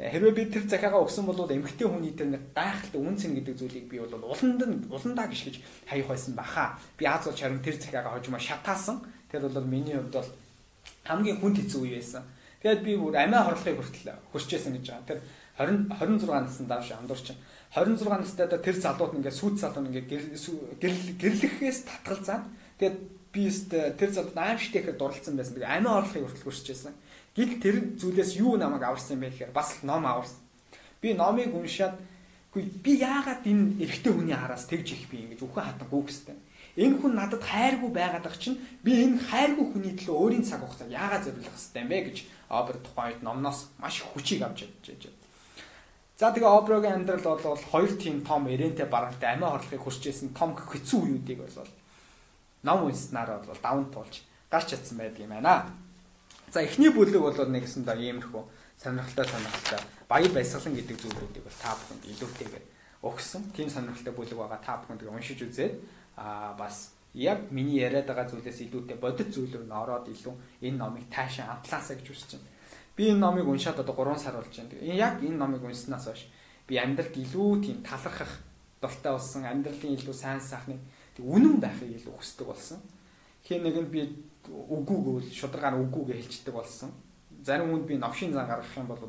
[0.00, 4.00] Хэрвээ би тэр захиагаа өгсөн бол эмгтэй хүний тэр нэг гайхалтай үнцэн гэдэг зүйлийг би
[4.00, 6.78] бол уланд нь уландаа гიშгэж хаях байсан баха.
[6.96, 9.04] Би Аз бол харин тэр захиагаа хожимо шатаасан.
[9.28, 10.30] Тэр бол миний хувьд бол
[11.04, 12.24] хамгийн хүнд хэцүү үе байсан.
[12.60, 15.08] Тэгээд би бүр амиа хорлохыг хүртэл хүсчээсэн гэж байгаа.
[15.08, 15.20] Тэр
[15.56, 17.32] 20 26 насны дааш андуурч
[17.72, 20.08] 26 настайдаа тэр залууд ингээд сүйт залууд ингээд
[21.20, 22.44] гэрлэхээс татгалзаад
[22.80, 22.96] тэгээд
[23.32, 23.42] би
[23.96, 25.54] тэр залууд аимшигтэй ихээр дурлцсан байсан.
[25.56, 26.94] Би амиа хорлохыг хүртэл хүсчээсэн.
[27.36, 30.42] Гэт тэр зүйлээс юу намайг аварсан бэ гэхээр бас ном аварсан.
[31.00, 31.94] Би номыг уншаад
[32.50, 36.34] үгүй би яагаад энэ эрэгтэй хүний араас тэгж их би ингэж үхэн хатангүй гэстэй.
[36.76, 40.90] Энэ хүн надад хайргүй байгаад ах чинь би энэ хайргүй хүний төлөө өөрийн цаг хугацааг
[40.90, 42.18] яагаад зориулах хэвтэй юм бэ гэж
[42.50, 45.18] Обер тухайд номноос маш хүчийг авч чадж байна.
[46.20, 51.00] За тэгээ Оброгийн амьдрал бол хоёр тийм том эрентэй барантай амиа хорлохыг хүсчээсэн том хэцүү
[51.00, 51.70] үеүүдийг бол
[52.62, 55.72] ном унснаар бол даван туулж гарч чадсан байдаг юм байна.
[56.52, 58.42] За эхний бүлэг бол нэгсэн да иймэрхүү
[58.82, 62.64] сонирхолтой сонирхолтой баяр баясгалан гэдэг зүйлүүдийг бол та бүхэнд илүүтэйгээр
[63.00, 63.42] өгсөн.
[63.56, 65.74] Тийм сонирхолтой бүлэг байгаа та бүхэнд уншиж үзээд
[66.16, 71.10] аа бас яг миний яриад байгаа зүйлээс илүүтэй бодит зүйл рүү ороод илүү энэ номыг
[71.10, 72.50] таашаа амтлаасаа гэж үсэж байна.
[72.96, 74.78] Би энэ номыг уншаад одоо 3 сар болж байна.
[74.82, 76.30] Яг энэ номыг унснаас хойш
[76.68, 78.32] би амьдралд илүү тийм талархах
[78.80, 79.42] дуртай болсон.
[79.44, 80.78] Амьдралын илүү сайн сайхны
[81.18, 82.78] үнэн байхыг илүү хүсдэг болсон.
[83.42, 84.00] Хин нэгэнд би
[84.46, 86.90] үгүй гэвэл шударгаар үгүйгээ хэлцдэг болсон.
[87.42, 89.00] Зарим хүнд би новшийн зан гаргах юм бол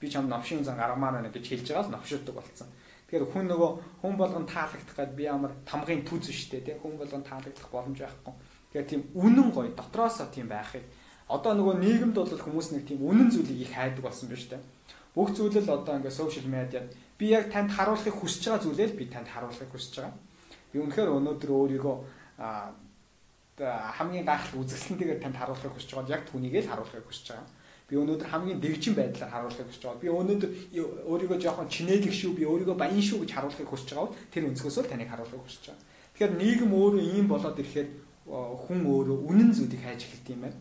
[0.00, 2.68] би чам новшийн зан гаргамаар байна гэж хэлж байгаа л новшуудаг болсон.
[3.06, 3.70] Тэгэхээр хүн нөгөө
[4.02, 8.34] хүн болгон таалагдах гээд би ямар тамгын түүз штэ тий хүн болгон таалагдах боломж байхгүй.
[8.74, 10.82] Тэгэхээр тийм үнэн гоё дотроосоо тийм байхыг
[11.30, 14.62] одоо нөгөө нийгэмд бол хүмүүс нэг тийм үнэн зүйлийг их хайдаг болсон биз дээ.
[15.14, 18.98] Бүх зүйл л одоо ингээ сошиал медиад би яг танд харуулахыг хүсэж байгаа зүйлээ л
[18.98, 20.14] би танд харуулахыг хүсэж байгаа.
[20.70, 21.96] Би үнэхээр өнөөдөр өөрийгөө
[23.58, 27.48] хамгийн гайхалтай үзэсгэлэнтэйгээр танд харуулахыг хүсэж байгаа яг түүнийг л харуулахыг хүсэж байгаа.
[27.86, 30.02] Би өнөөдөр хамгийн дэгжин байдлаар харуулахыг хүсэж байгаа.
[30.02, 30.50] Би өнөөдөр
[31.06, 34.76] өөрийгөө жоохон чинээлэг шүү, би өөрийгөө баян шүү гэж харуулахыг хүсэж байгаа бол тэр өнцгөөс
[34.82, 35.84] л таныг харуулахыг хүсэж байгаа.
[36.18, 37.88] Тэгэхээр нийгэм өөрөө ийм болоод ирэхээр
[38.26, 40.58] хүн өөрөө үнэн зүйлийг хайж эхэлт юм байна.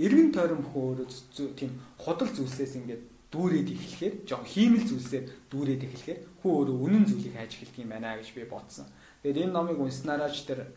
[0.00, 1.06] Иргэн тойрон бүхэн өөрөө
[1.52, 7.34] тийм худал зүйлсээс ингээд дүүрээд эхлэхээр жоохон хиймэл зүйлсээр дүүрээд эхлэхээр хүн өөрөө үнэн зүйлийг
[7.36, 8.86] хайж эхэлт юм байна гэж би бодсон.
[9.20, 10.70] Тэгэхээр энэ номыг унснараач тэр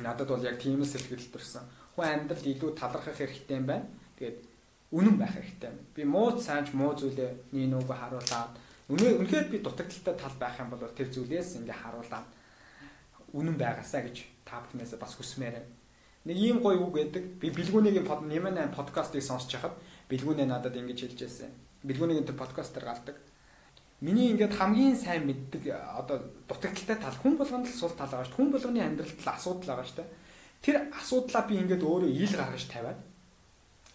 [0.00, 1.66] надад бол яг тийм л сэтгэл төрсэн.
[1.98, 3.90] Хүн амьдрал илүү талархах хэрэгтэй юм байна.
[4.16, 4.38] Тэгээд
[4.94, 5.72] үнэн байх хэрэгтэй.
[5.94, 8.54] Би муу цаанч муу зүйлээ нэг нүгөө харуулад
[8.86, 12.28] үнэ үнэхээр би дутагдaltaй тал байх юм бол тэр зүйлээс ингээ харуулаад
[13.34, 15.58] үнэн байгаасаа гэж та бүхнээс бас хүсмээр.
[16.30, 17.24] Нэг ийм гоё үг байдаг.
[17.42, 19.74] Би бэлгүүнийгийн под нэмэн подкастыг сонсч хахад
[20.06, 21.50] бэлгүүнээ надад ингэж хэлж байсан.
[21.82, 23.18] Бэлгүүнийгийн тэр подкастер гардаг.
[23.98, 28.36] Миний ингээд хамгийн сайн мэддэг одоо дутагдaltaй тал хүн болгонд л сул тал байгаа шүү.
[28.38, 30.06] Хүн болгоны амьдралд л асуудал байгаа шүү.
[30.62, 33.00] Тэр асуудлаа би ингээд өөрөө ил гаргаж тавиад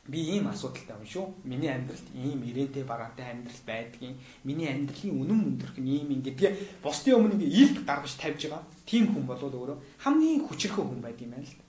[0.09, 1.25] би ийм асуудалтай юм шүү.
[1.45, 4.17] Миний амьдралд ийм ирээдээ бараатай амьдрал байдгийн.
[4.43, 8.65] Миний амьдралын үнэн мөндрөх нь ийм юм гэдгээ бусдын өмнө илт гаргаж тавьж байгаа.
[8.89, 11.61] Тийм хүн болоод өөрөө хамгийн хүчрхэг хүн байд юм байна л.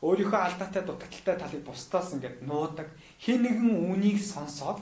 [0.00, 2.88] Өөрийнхөө алдаатай дутагдaltaй талыг бусдаас ингээд нуудаг.
[3.20, 4.80] Хэн нэгэн үнийг сонсоод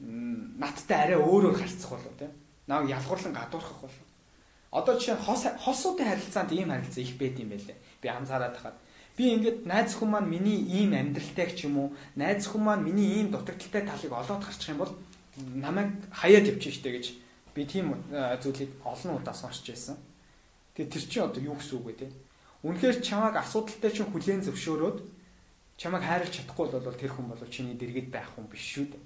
[0.00, 2.32] надтай арай өөрөөр харьцах болоо тийм.
[2.66, 4.04] Наа ялгуурлан гадуурхах болоо.
[4.74, 7.76] Одоо жишээ хос хосуудын харилцаанд ийм харилцаа их байд юм байлээ.
[8.02, 8.76] Би анзаараад тахад
[9.16, 13.22] Би ингээд найз хүн маань миний ийм амьдралтай ч юм уу, найз хүн маань миний
[13.22, 14.92] ийм дутагдaltaй талыг олоод гарчих юм бол
[15.38, 17.06] намайг хаяад явчих штэ гэж
[17.54, 19.96] би тийм зүйлийг олон удаа сонсч байсан.
[20.74, 22.06] Тэгээ тэр чинь одоо юу гэсэн үг вэ те?
[22.66, 24.98] Үнэхээр чамайг асуудалтай чинь хүлээн зөвшөөрөөд
[25.78, 29.02] чамайг хайрлах чадахгүй бол тэр хүн бол чиний дэргэд байх хүн биш шүү дээ.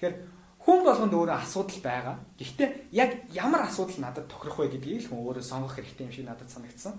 [0.00, 0.16] Тэгэхээр
[0.64, 2.16] хүн болгонд өөрөө асуудал байгаа.
[2.36, 6.24] Гэхдээ яг ямар асуудал надад тохирох вэ гэдгийг л хүн өөрөө сонгох хэрэгтэй юм шиг
[6.28, 6.96] надад санагдсан.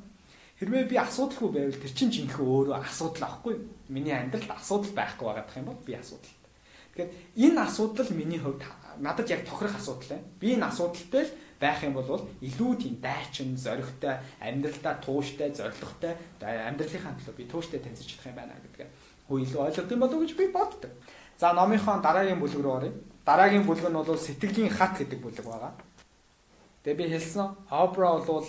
[0.62, 3.66] Хэрвээ би асуудалгүй байвал тэр чинь жинхэнэ өөрөө асуудал авахгүй.
[3.90, 6.38] Миний амьдралд асуудал байхгүй байгаадах юм бол би асуудал.
[6.94, 7.10] Тэгэхээр
[7.50, 8.62] энэ асуудал миний хувьд
[9.02, 10.30] надад яг тохирох асуудал байна.
[10.38, 17.18] Би энэ асуудалтай л байх юм бол илүү тийм дайчин, зоригтой, амьдралдаа тууштай, зоригтой амьдралынхаа
[17.18, 18.88] төлөө би тууштай таньж чадах юм байна гэдгээ
[19.34, 20.92] хөө илүү ойлгох юм болов уу гэж би боддог.
[21.42, 22.94] За номынхон дараагийн бүлэг рүү оръё.
[23.26, 25.74] Дараагийн бүлэг нь бол сэтгэлийн хат гэдэг бүлэг байгаа.
[26.86, 28.46] Тэгээ би хэлсэн Опра бол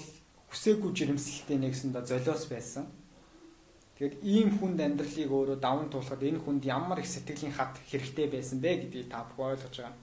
[0.53, 2.85] хүсээгүй жирэмслэлтэй нэгсэндээ золиос байсан.
[3.97, 8.61] Тэгэхээр ийм хүнд амьдралыг өөрөө даван туулахад энэ хүнд ямар их сэтгэлийн хат хэрэгтэй байсан
[8.61, 9.97] бэ гэдгийг та бүхэн ойлгож байгаа.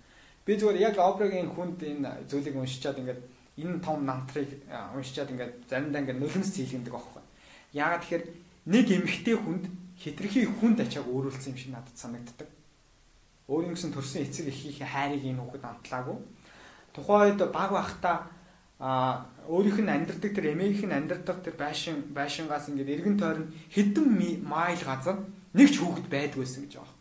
[0.46, 3.22] Би зүгээр яг Обрагийн хүнд энэ зүйлийг уншичаад ингээд
[3.62, 4.50] энэ том намтрыг
[4.98, 7.24] уншичаад ингээд заримдаа ингээд нулимс зийлгэндэг аахгүй.
[7.78, 8.26] Яагаад тэгэхээр
[8.74, 9.66] нэг эмэгтэй хүнд
[10.00, 12.50] хитрхи хүнд ачааг өөрүүлсэн юм шиг надад санагддаг.
[13.52, 16.18] Өөрөнгөсөн төрсэн эцэг эхийнхээ хайрыг энэ хүүхэд амтлаагүй.
[16.96, 18.32] Тухайн үед баг бахта
[18.80, 24.08] а өөрийнх нь амьдрдаг тэр эмээгийнх нь амьдрдаг тэр байшин байшингаас ингээд эргэн тойрон хэдэн
[24.40, 25.20] майл газар
[25.52, 27.00] нэг ч хүүхэд байдгүйсэн гэж байгаа юм.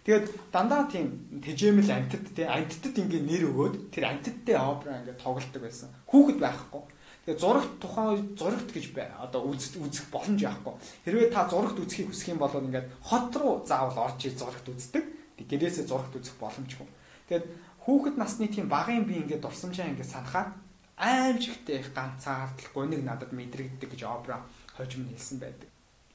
[0.00, 5.62] Тэгээд дандаа тийм тэжээмэл амтд тий амттад ингээд нэр өгөөд тэр амттдээ опера ингээд тоглолдог
[5.62, 5.92] байсан.
[6.10, 6.82] Хүүхэд байхгүй.
[7.28, 8.84] Тэгээ зурагт тухайн зурагт гэж.
[8.96, 10.74] Одоо үзэх боломж яахгүй.
[11.04, 15.04] Хэрвээ та зурагт үзхийг хүсэх юм бол ингээд хот руу заавал орж ий зурагт үздэг.
[15.36, 16.88] Гэрээсээ зурагт үзэх боломжгүй.
[17.28, 17.46] Тэгээд
[17.84, 20.56] хүүхэд насны тийм багын би ингээд дурсамжаа ингээд санахаар
[21.00, 24.44] аимшигтэй их ганцаардлаггүй нэг надад мэдрэгддэг гэж опера
[24.76, 25.68] хожим хэлсэн байдаг.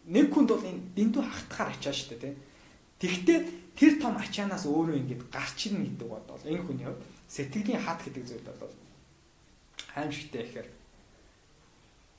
[0.05, 2.37] Нэг хүнд бол энэ дэндүү хахтахаар ачаа штэ тий.
[3.01, 7.99] Тэгвэл тэр том ачаанаас өөрөө ингэж гарч ирнэ гэдэг бодвол энэ хүний хувьд сэтгэлийн хат
[8.05, 8.73] гэдэг зүйл бол
[9.97, 10.67] аимшигтэй ихээр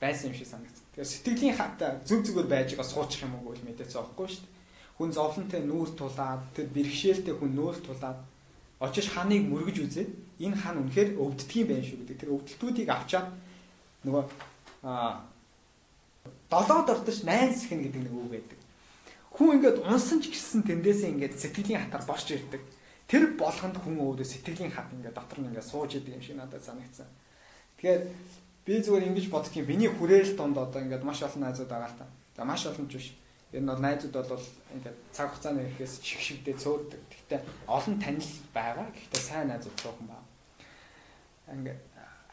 [0.03, 0.85] байсан юм шиг санагдсан.
[0.91, 4.55] Тэгэхээр сэтгэлийн хат зүг зүгээр байж байгаа суучих юм уу гэж мэдээсээ аахгүй шүү дээ.
[4.97, 8.19] Хүн зовлонтой нүүр тулаад тэр бэрхшээлтэй хүн нүүр тулаад
[8.81, 12.17] очиж ханыг мөргөж үзээд энэ хан үнэхээр өвддөг юм байна шүү гэдэг.
[12.21, 13.27] Тэр өвдөлтүүдийг авчаад
[14.05, 14.23] нөгөө
[14.85, 15.25] а
[16.49, 18.59] долоод ортож 8 сэхэн гэдэг нэг үг байдаг.
[19.33, 22.61] Хүн ингээд унсан ч гэсэн тэндээсээ ингээд сэтгэлийн хатар босч ирдэг.
[23.07, 26.63] Тэр болгонд хүн өөрөө сэтгэлийн хат ингээд дотор нь ингээд сууж идэг юм шиг надад
[26.63, 27.07] санагдсан.
[27.77, 28.01] Тэгэхээр
[28.65, 29.69] би зүгээр ингэж бодчих юм.
[29.71, 32.05] Миний хүрээл донд одоо ингээд маш олон найзууд байгаа л та.
[32.35, 33.07] За маш олон ч биш
[33.55, 34.45] ер нь бол найзууд бол
[34.75, 37.01] ингээд цаг хугацааны ирэхээс шиг шигдээ цөөрдөг.
[37.07, 38.87] Гэхдээ олон танил байгаа.
[38.91, 40.26] Гэхдээ сайн найзууд цуухан байна
[41.53, 41.79] ингээд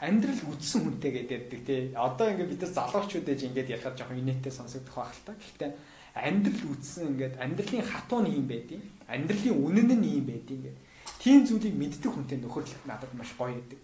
[0.01, 1.81] амьдрал үдсэн хүнтэй гэдэг ярьдаг тий.
[1.95, 5.33] Одоо ингээд бид нар залуучууд ээж ингээд ярихад жоохон инээтэй сонсогдох байх л та.
[5.39, 5.71] Гэхдээ
[6.19, 10.79] амьдрал үдсэн ингээд амьдралын хатуу нь юм байдیں۔ Амьдралын үнэн нь юм байдیں۔ ингээд
[11.23, 13.81] тийм зүйлийг мэддэг хүнтэй нөхөрлөх надад маш гоё байдаг.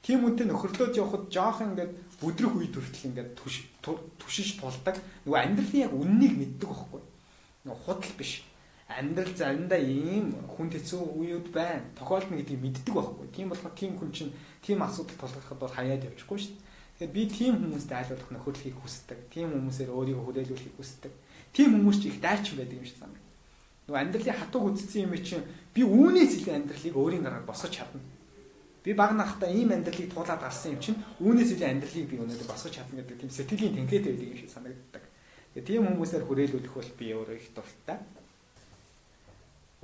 [0.00, 1.92] Тийм хүнтэй нөхөрлөөд явхад жоохон ингээд
[2.24, 3.30] бүдрэх үед хүртэл ингээд
[4.16, 4.96] түшиж тулдаг.
[5.28, 7.02] Нөгөө амьдралын яг үннийг мэддэг байхгүй.
[7.68, 8.44] Нөгөө худал биш
[8.84, 11.88] Амьдрал заримдаа ийм хүн хэцүү үеуд байна.
[11.96, 13.26] Тохиолдно гэдгийг мэддэг байхгүй.
[13.32, 16.64] Тийм болохоор тийм хүн чинь тийм асуудал тулгархад бол хаяад явчихгүй шүү дээ.
[16.94, 19.18] Тэгэхээр би тийм хүмүүст айлуулах нөхөрлөхийг хүсдэг.
[19.32, 21.12] Тийм хүмүүсээр өөрийгөө хүрээлүүлэхийг хүсдэг.
[21.56, 23.24] Тийм хүмүүс ч их дайчин байдаг юм шиг санагдав.
[23.88, 28.04] Нөгөө амьдралын хатуг үдцсэн юм чинь би үүнээс илүү амьдралыг өөрийн гараар босгож чадна.
[28.84, 32.72] Би баг нахта ийм амьдралыг туулаад гарсан юм чинь үүнээс илүү амьдралыг би өнөөдөр босгож
[32.72, 35.04] чадна гэдэг тийм сэтгэлийн тэнхээтэй байдаг юм шиг санагддаг.
[35.56, 37.98] Тэгээ тийм хүмүүсээр хүрээлүүлэх бол би өөрөө их дуртай.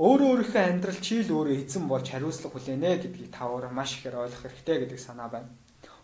[0.01, 4.49] Өөрөө өөрийнхөө амьдрал чийл өөрөө эзэн болж хариуцлага хүлээнэ гэдгийг та өөрөө маш ихээр ойлгох
[4.49, 5.53] хэрэгтэй гэдэг санаа байна.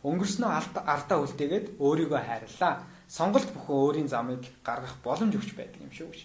[0.04, 0.50] Өнгөрснөө
[0.84, 2.84] ардаа үлдээгээд өөрийгөө хайрлаа.
[3.08, 6.20] Сонголт бүхэн өөрийн замыг гаргах боломж өгч байдаг юм шүү гэж.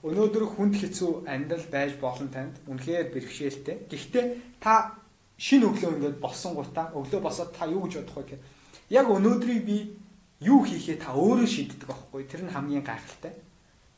[0.00, 2.56] Өнөөдөр хүнд хэцүү амьдрал байж болно танд.
[2.64, 3.76] Үнэхээр бэрхшээлтэй.
[3.92, 4.24] Гэхдээ
[4.56, 4.96] та
[5.36, 8.42] шинэ өглөө ингээд болсон гутаа өглөө босоод та юу гэж бодох вэ гэхээр
[8.96, 9.92] яг өнөөдрийг би
[10.40, 12.24] юу хийхээ та өөрөө шийддэг байхгүй.
[12.24, 13.36] Тэр нь хамгийн гайхалтай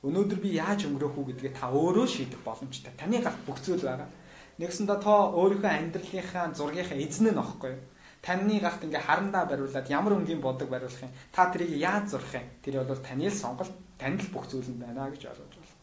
[0.00, 2.92] Өнөөдөр би яаж өнгөрөх үү гэдгээ та өөрөө шийдэх боломжтой.
[2.96, 4.08] Таны гарт бүх зүйл байгаа.
[4.56, 7.84] Нэгсэндээ та өөрийнхөө амьдралынхаа зургийнхаа эзэн нь аахгүй юу?
[8.24, 11.12] Таны гарт ингээ харандаа бариулаад ямар өнгийн бодог бариулах юм?
[11.32, 12.48] Та тэрийг яаж зурх юм?
[12.64, 15.76] Тэр бол таны л сонголт, танд л бүх зүйл нь байна гэж ойлгож байна.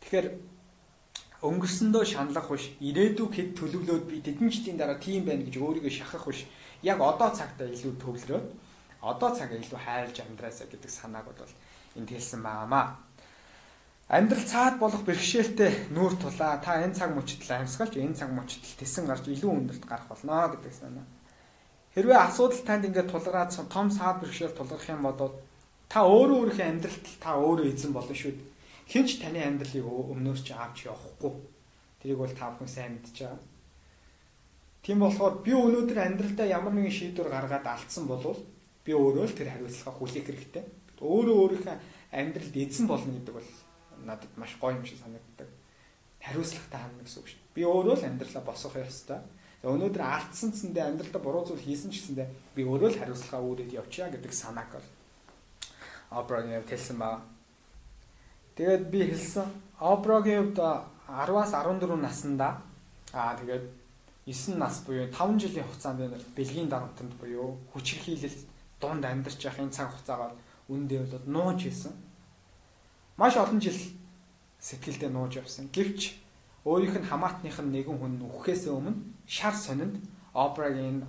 [0.00, 0.26] Тэгэхээр
[1.44, 6.24] өнгөрсөндөө шаналлах биш, ирээдүг хэд төлөвлөөд би тэдэн жилийн дараа тийм байна гэж өөрийгөө шахах
[6.24, 6.48] биш.
[6.80, 8.46] Яг одоо цагтаа илүү төвлөрөөд
[9.04, 11.52] одоо цагаа илүү хайрлж амьдраасаа гэдэг санааг бол
[11.96, 12.96] энд хэлсэн байнамаа.
[14.06, 16.62] Амьдрал цаад болох бэрхшээлтэй нүүр тулаа.
[16.62, 20.70] Та энэ цаг мөчтөл амьсгалж энэ цаг мөчтөл тесэн гарч илүү өндөрт гарах болно гэдэг
[20.70, 21.02] санаа.
[21.90, 25.34] Хэрвээ асуудал танд ингээд тулгараад том саад бэрхшээл тулгарх юм бол
[25.90, 28.50] та өөрөө өөрийнхөө амьдралд та өөрөө эзэн болно шүү дээ.
[28.94, 31.32] Хинч таны амьдралыг өмнөөс чи авч явахгүй.
[31.98, 33.42] Тэрийг бол та бүхэн сайн мэдж байгаа.
[34.86, 38.22] Тийм болохоор би өнөөдөр амьдралдаа ямар нэгэн шийдвэр гаргаад алдсан бол
[38.86, 40.62] би өөрөө л тэр хариуцлага хүлээх хэрэгтэй.
[41.02, 41.76] Өөрөө өөрийнхөө
[42.14, 43.50] амьдралд эзэн болно гэдэг бол
[44.06, 45.50] надад маш гоё юм шиг санагддаг.
[46.22, 47.54] Хариуцлагатай хандна гэсэн үг дээ.
[47.54, 49.20] Би өөрөө л амьдралаа босгох ёстой.
[49.66, 54.14] Өнөөдөр алдсан цэндээ амьдралдаа буруу зүйл хийсэн ч гэсэндээ би өөрөө л хариуцлага үүрээд явчихъя
[54.14, 54.88] гэдэг санааг бол
[56.14, 57.26] Обрагийн хувьд хэлсэн баа.
[58.54, 59.46] Тэгээд би хэлсэн
[59.82, 60.62] Обрагийн хувьд
[61.10, 62.62] 10-аас 14 наснда
[63.10, 63.66] аа тэгээд
[64.26, 68.38] 9 нас буюу 5 жилийн хугацаанд бэлгийн дарамтанд буюу хүчирхийлэл
[68.80, 70.34] дунд амьдарч явах энэ цаг хугацаагаар
[70.68, 71.92] үндэ бол нууж хийсэн
[73.16, 73.76] маш олон жил
[74.60, 75.68] сэтгэлдээ нууж явсан.
[75.72, 76.20] Гэвч
[76.68, 78.92] өөрийнх нь хамаатных нь нэгэн хүн үхэхээс өмнө
[79.24, 79.96] шар сонинд
[80.36, 81.00] Обрагийн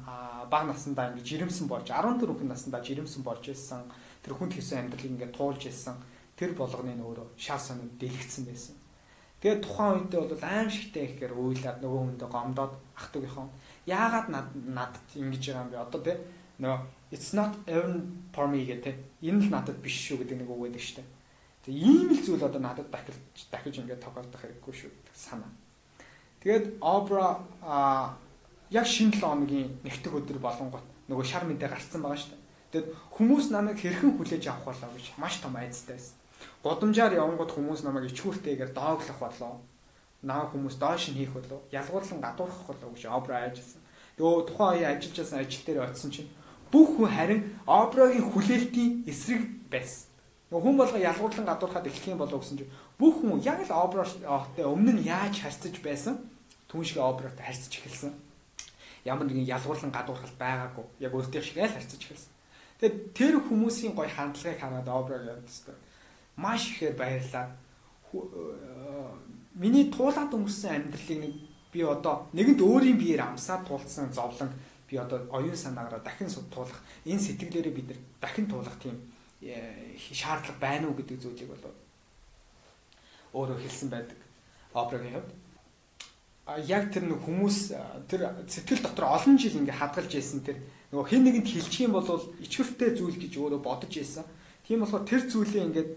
[0.47, 3.83] баг насндаа ингэ жирэмсэн болж 14 хүн наснда жирэмсэн болж ирсэн.
[4.23, 5.99] Тэр хүнд хийсэн амьдралыг ингэ туулж ирсэн.
[6.39, 8.75] Тэр болгоны өөрөө шар сонинд дэлгэцсэн байсан.
[9.43, 13.47] Тэгээд тухайн үедээ бол аимшигтай ихээр уйлаад нөгөө хүндээ гомдоод ах トゥ гийнхоо
[13.85, 15.83] яагаад над надад ингэж байгаа юм бэ?
[15.83, 16.13] Одоо те
[16.63, 16.79] нөгөө
[17.11, 18.95] it's not earn for me гэдэг.
[19.21, 21.16] Энэ л надад биш шүү гэдэг нэг үг байдаг шүү
[21.67, 23.19] дээ ийм л зүйл одоо надад дахиж
[23.51, 25.51] дахиж ингээд тохиолдох хэрэггүй шүү гэдэг санаа.
[26.39, 28.15] Тэгээд Opera а
[28.71, 32.45] яг шинэ 7 хоногийн нэгтгэх өдөр болонгот нөгөө шар мэдээ гарцсан байгаа шүү дээ.
[32.71, 36.15] Тэгэд хүмүүс намайг хэрхэн хүлээж авах болоо гэж маш том айцтай байсан.
[36.63, 39.59] Годамжаар явангууд хүмүүс намайг ичгүүртэйгээр дооглох болоо.
[40.23, 41.63] Наа хүмүүс доош нь хийх болоо.
[41.71, 43.81] Ялгуурлан гадуурхах болоо гэж Opera айжсэн.
[44.19, 46.29] Тэгээ тухайн үеийн ажиллаж байсан ажил дээр очисон чинь
[46.71, 50.06] бүх хүн харин Opera-гийн хүлээлтийн эсрэг байсан.
[50.47, 54.63] Нөгөө хүн болго ялгуурлан гадуурхаад эхлэх юм болов гэсэн чинь бүх хүн яг л оператой
[54.63, 56.23] өмнө нь яаж харьцаж байсан
[56.71, 58.15] түн шиг оператой харьцаж эхэлсэн.
[59.03, 60.85] Ямар нэгэн ялгуурлан гадуурхалт байгаагүй.
[61.03, 62.31] Яг өөртөө шиг л харьцаж эхэлсэн.
[62.79, 65.75] Тэгээд тэр хүмүүсийн гой хандлагыг хараад операг явуулсан.
[66.39, 67.51] Маш ихээр баярлаа.
[68.15, 69.11] Э,
[69.57, 71.33] миний туулаад өнгөрсөн амьдралыг нэг
[71.73, 74.53] би одоо нэгэнт өөрийн биеэр амсаад туулсан зовлон
[74.87, 77.89] би одоо оюун санаагаараа дахин туулах энэ сэтгэлээрээ бид
[78.21, 78.95] дахин туулах тийм
[79.41, 81.73] шаардлага байна уу гэдэг зүйлийг бол
[83.37, 84.17] өөрөө хэлсэн байдаг
[84.73, 85.31] операгийн хувьд.
[86.47, 87.75] А яг тэр нэг хүмүүс
[88.07, 90.57] тэр сэтгэл дотор олон жил ингээ хадгалж ийсэн тэр
[90.95, 92.07] нөгөө хэн нэгэнд хилчих юм бол
[92.39, 94.23] ичгэртэй зүйл гэж өөрөө бодож ийсэн.
[94.63, 95.89] Тийм болохоор тэр зүйлээ ингээд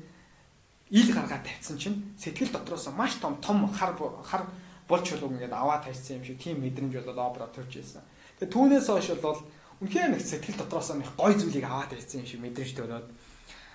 [0.90, 3.94] ил гаргаад тавьсан чинь сэтгэл дотроос маш том том хар
[4.26, 4.42] хар
[4.90, 8.02] болж чулууг ингээд аваад тавьсан юм шиг тийм мэдрэмж болоод опера төрж ийсэн.
[8.42, 9.38] Тэгээ түүнээс хойш бол
[9.86, 13.06] үнхээр нэг сэтгэл дотроос нэг гой зүйлийг аваад тавьсан юм шиг мэдрэмж төрөөд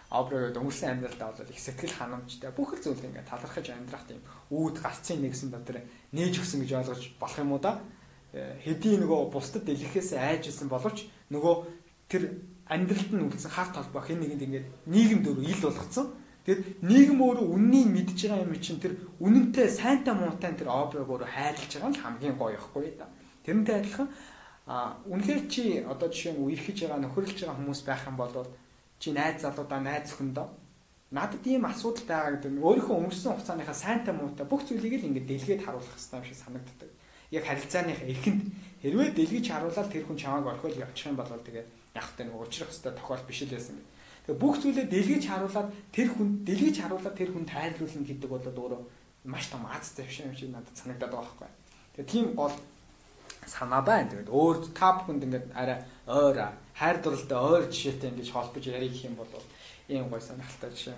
[0.10, 4.22] оброод өнгөрсөн амьдралдаа бол их сэтгэл ханамжтай бүх л зүйл ингээд талархаж амьдрах тийм
[4.54, 5.82] үүд гарцын нэгсэн дотор
[6.14, 7.82] нээж өгсөн гэж ойлгож болох юм уу да
[8.34, 11.56] э, хэдий нөгөө бусдад дэлгэхээс айжсэн боловч нөгөө
[12.12, 12.38] тэр
[12.70, 16.08] амьдралд нь үлдсэн харт толбоо хэн нэгэнд ингээд нийгэм дөр ил болгоцсон
[16.46, 21.26] Тэгэд нийгэм өөрөө үннийг мэдж байгаа юм чинь тэр үнэнтэй сайнтай муутай тэр оброг өөрөө
[21.26, 23.10] хайрлаж байгаа нь хамгийн гоё ихгүй да.
[23.42, 24.14] Тэрнтэй адилхан
[24.70, 28.34] а үнэхээр чи одоо жишээ нь үерхэж байгаа нөхөрлөж байгаа хүмүүс байх юм бол
[29.00, 30.48] чи найз залуудаа найз өхөндөө
[31.12, 35.30] надад ийм асуудал байгаа гэдэг нь өөрийнхөө өнгөрсөн хугацааныхаа сайнтай муутай бүх зүйлийг л ингээд
[35.30, 36.90] дэлгээд харуулах хэрэгтэй юм шиг санагддаг.
[37.32, 38.42] Яг харилцааныхаа эхэнд
[38.82, 41.66] хэрвээ дэлгэж харуулаад тэр хүн чамааг орхиол явчих юм бол тэгээ
[41.96, 43.78] яг тэ нэг уучрах хэрэгтэй тохиол биш л байсан.
[44.26, 48.82] Тэгээ бүх зүйлээ дэлгэж харуулаад тэр хүн дэлгэж харуулаад тэр хүн тайрлуулна гэдэг бол өөрөө
[49.30, 51.52] маш том аз завшин юм шиг надад санагдаад байгаа байхгүй.
[51.96, 52.56] Тэгээ тийм гол
[53.46, 54.10] санаа байна.
[54.10, 56.38] Тэгээд өөр та бүхэнд ингээд арай ойр
[56.74, 59.30] хайр дурлалтай ойр жишээтэй ингэж холбож ярих юм бол
[59.88, 60.98] ийм гой санагдaltaй жишээ.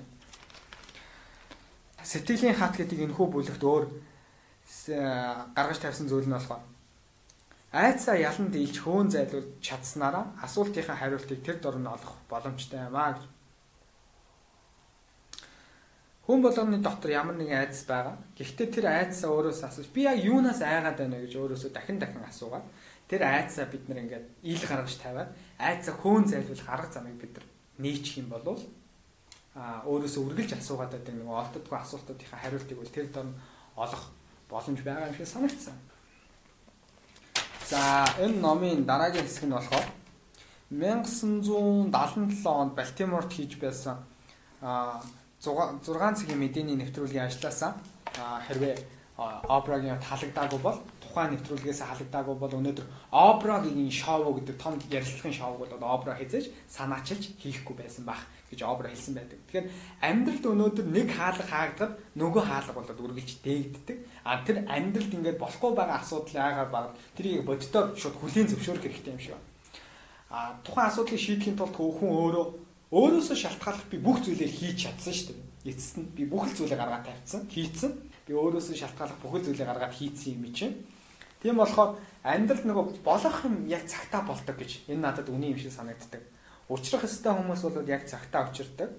[2.04, 3.86] Сэтгэлийн хат гэдэг энэ хүү бүлэгт өөр
[5.56, 6.64] гаргаж тавьсан зүйл нь болохоор
[7.72, 13.16] айцаа ялан дийлж хөөн зайлуулж чадсанараа асуултынхаа хариултыг тэр дор нь олох боломжтой юм аа
[13.16, 13.24] гэж
[16.28, 18.20] Хүн болгоны дотор ямар нэгэн айдас байгаа.
[18.36, 22.68] Гэхдээ тэр айдасаа өөрөөс асууж би яг юунаас айгаад байна гэж өөрөөсөө дахин дахин асуугаад
[23.10, 27.46] тэр айдасаа бид нар ингээд ил гаргаж тавиад айдасаа хөөн зайлуулах арга замыг бид нар
[27.80, 28.60] нээчих юм бол
[29.58, 33.28] а өөрөөсөө үргэлж асуугаад байдаг нэг олддгүй асуултуудынхаа хариултыг бол тэр дор
[33.76, 34.04] олох
[34.50, 35.74] боломж байгаа юм шиг санагдсан.
[37.70, 39.88] За энэ номын дараагийн хэсэг нь болохоор
[40.70, 43.98] 1977 онд Балтиморт хийж байсан
[44.62, 45.02] а
[45.42, 45.82] 6
[46.20, 47.74] цагийн мэдээний нэвтрүүлгийн ажилласаа
[48.48, 48.76] хэрвээ
[49.50, 50.78] Опрагийн халагдаагүй бол
[51.08, 57.40] тухайн нэвтрүүлгээс халагдаагүй бол өнөөдөр Опрагийн шоу гэдэг том ярилцлагын шоуг бол Опра хийж санаачилж
[57.40, 59.40] хийхгүй байсан байх гэж Опра хэлсэн байдаг.
[59.48, 59.68] Тэгэхээр
[60.04, 63.98] амьдралд өнөөдөр нэг хаалга хаагдаад нөгөө хаалга болоод үргэлж дээгддэг.
[64.28, 66.86] А тэр амьдралд ингээд болохгүй байгаа асуудал яагаад баг
[67.16, 69.48] тэрийг боддоор шууд хүлийн зөвшөөрөх хэрэгтэй юм шиг байна.
[70.28, 72.48] А тухайн асуудлыг шийдэхин тулд хүн өөрөө
[72.88, 75.76] Өөрөөсөө шалтгааллах би бүх зүйлээ хийж чадсан шүү дээ.
[75.76, 77.92] Эцэст нь би бүх л зүйлээ гаргаад тавьсан, хийцэн.
[78.24, 80.88] Би өөрөөсөө шалтгааллах бүх зүйлээ гаргаад хийцэн юм чинь.
[81.42, 85.60] Тийм болохоор амьдрал нөгөө болох юм яг цагтаа бол ตก гэж энэ надад үний юм
[85.60, 86.22] шиг санагддаг.
[86.70, 88.90] Учрах хэвээр хүмүүс бол яг цагтаа учирдаг.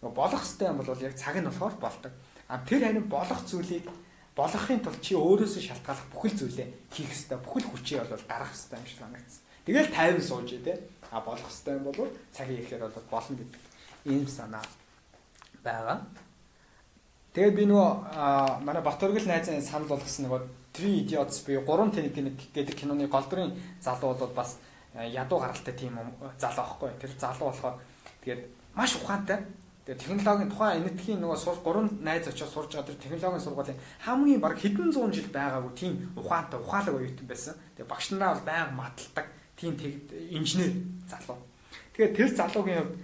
[0.00, 2.12] Нөгөө болох хэвээр юм бол яг цаг нь болохоор болдог.
[2.48, 3.90] А тэр харин болох зүйлийг
[4.36, 8.54] болохын тулд чи өөрөөсөө шалтгааллах бүх л зүйлээ хийх хэвээр бүх л хүчээ бол гаргах
[8.54, 9.42] хэвээр юм шиг санагдсан.
[9.66, 10.76] Тэгэл тайван сууж тий
[11.12, 13.60] а болох хэвээр юм бол цагийн ихээр бол болно гэдэг
[14.08, 14.64] ийм санаа
[15.62, 16.00] байгаа.
[17.32, 17.90] Тэгээд би нөгөө
[18.64, 20.40] манай Батөргөл найзын санал болгосон нөгөө
[20.72, 22.14] Three Idiots би 3 тэнэг
[22.54, 24.58] гэдэг киноны голдрын залуу бол бас
[24.94, 25.98] ядуу гаралтай тийм
[26.38, 26.90] залуу байхгүй.
[27.00, 27.76] Тэр залуу болохоор
[28.24, 29.44] тэгээд маш ухаантай.
[29.84, 34.40] Тэгээд технологийн тухайн энэтхийн нөгөө сур 3 найз очиж сурж байгаа тэр технологийн сургуулийн хамгийн
[34.40, 37.54] баг хэдэн зуун жил байгаагүй тийм ухаантай ухаалаг оюутан байсан.
[37.76, 39.26] Тэгээд багш нараа бол байнга маталдаг
[39.58, 39.74] тийм
[40.30, 40.72] инженер
[41.10, 41.36] залуу.
[41.98, 42.94] Тэгээд тэр залуугийн хувьд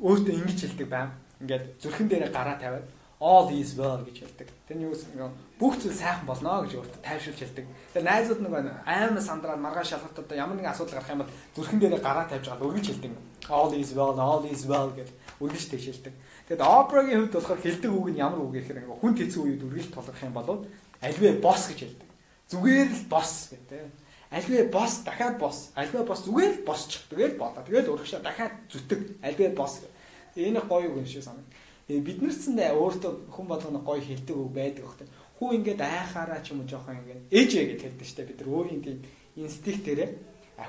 [0.00, 1.10] өөртөө ингэж хэлдэг байм.
[1.44, 2.88] Ингээд зүрхэн дээрээ гараа тавиад
[3.20, 4.48] all is well гэж хэлдэг.
[4.64, 5.12] Тэр нь юу гэсэн
[5.60, 7.66] бүх зүйл сайхан болно гэж өөртөө тайвшруулж хэлдэг.
[7.92, 8.52] Тэгээ найзууд нэг
[8.88, 12.64] аймаа сандраад маргааш шалгалтад ямар нэгэн асуудал гарах юм бол зүрхэн дээрээ гараа тавьж байгаа
[12.64, 13.12] үргэлж хэлдэг.
[13.50, 16.14] all is well all is well гэж үргэлж тэгж хэлдэг.
[16.48, 20.22] Тэгэд опрагийн хувьд болохоор хэлдэг үг нь ямар үг гэхээр хүн тэцэн үед үргэлж толгох
[20.24, 20.64] юм бол
[21.04, 22.08] альвэ босс гэж хэлдэг.
[22.48, 23.90] Зүгээр л босс гэдэг
[24.30, 29.18] альвээ босс дахиад босс альвээ босс зүгээр л босчих тэгэл болоо тэгэл урагшаа дахиад зүтэг
[29.26, 29.82] альвээ босс
[30.38, 31.42] энэ гоё юм шиг санаг
[31.98, 35.08] бид нар ч зэндээ өөртөө хүн болгоно гоё хэлдэг үг байдаг хөөхтэй
[35.40, 38.80] хүү ингээд айхаараа ч юм уу жоохон ингээд ээжээ гэж хэлдэг штэ бид нар өөрийн
[38.84, 38.98] тийм
[39.34, 40.10] инстинктээрээ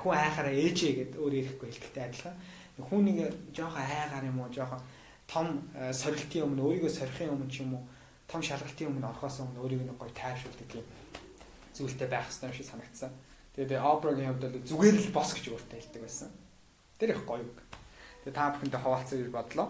[0.02, 2.36] хүн айхаараа ээжээ гэд өөр ирэхгүй хэлдэгтэй адилхан
[2.80, 3.18] хүн нэг
[3.52, 4.80] жоохон айгаар юм уу жоохон
[5.28, 5.46] том
[5.76, 7.84] э, сорилтын өмнө өөрийгөө сорихын өмнө ч юм уу
[8.28, 10.86] том шалгалтын өмнө орохоос өмнө өөрийгөө гоё тайвшруулдаг тийм
[11.76, 13.10] зүйлтэй байх хэрэгтэй юм шиг санагдсан.
[13.56, 16.30] Тэгээд Опрагийн хувьд бол зүгээр л бос гэж өөртөө хэлдэг байсан.
[16.96, 17.58] Тэр их гоё үг.
[18.24, 19.68] Тэгээд та бүхэнтэй хуваалцъя гэж бодлоо.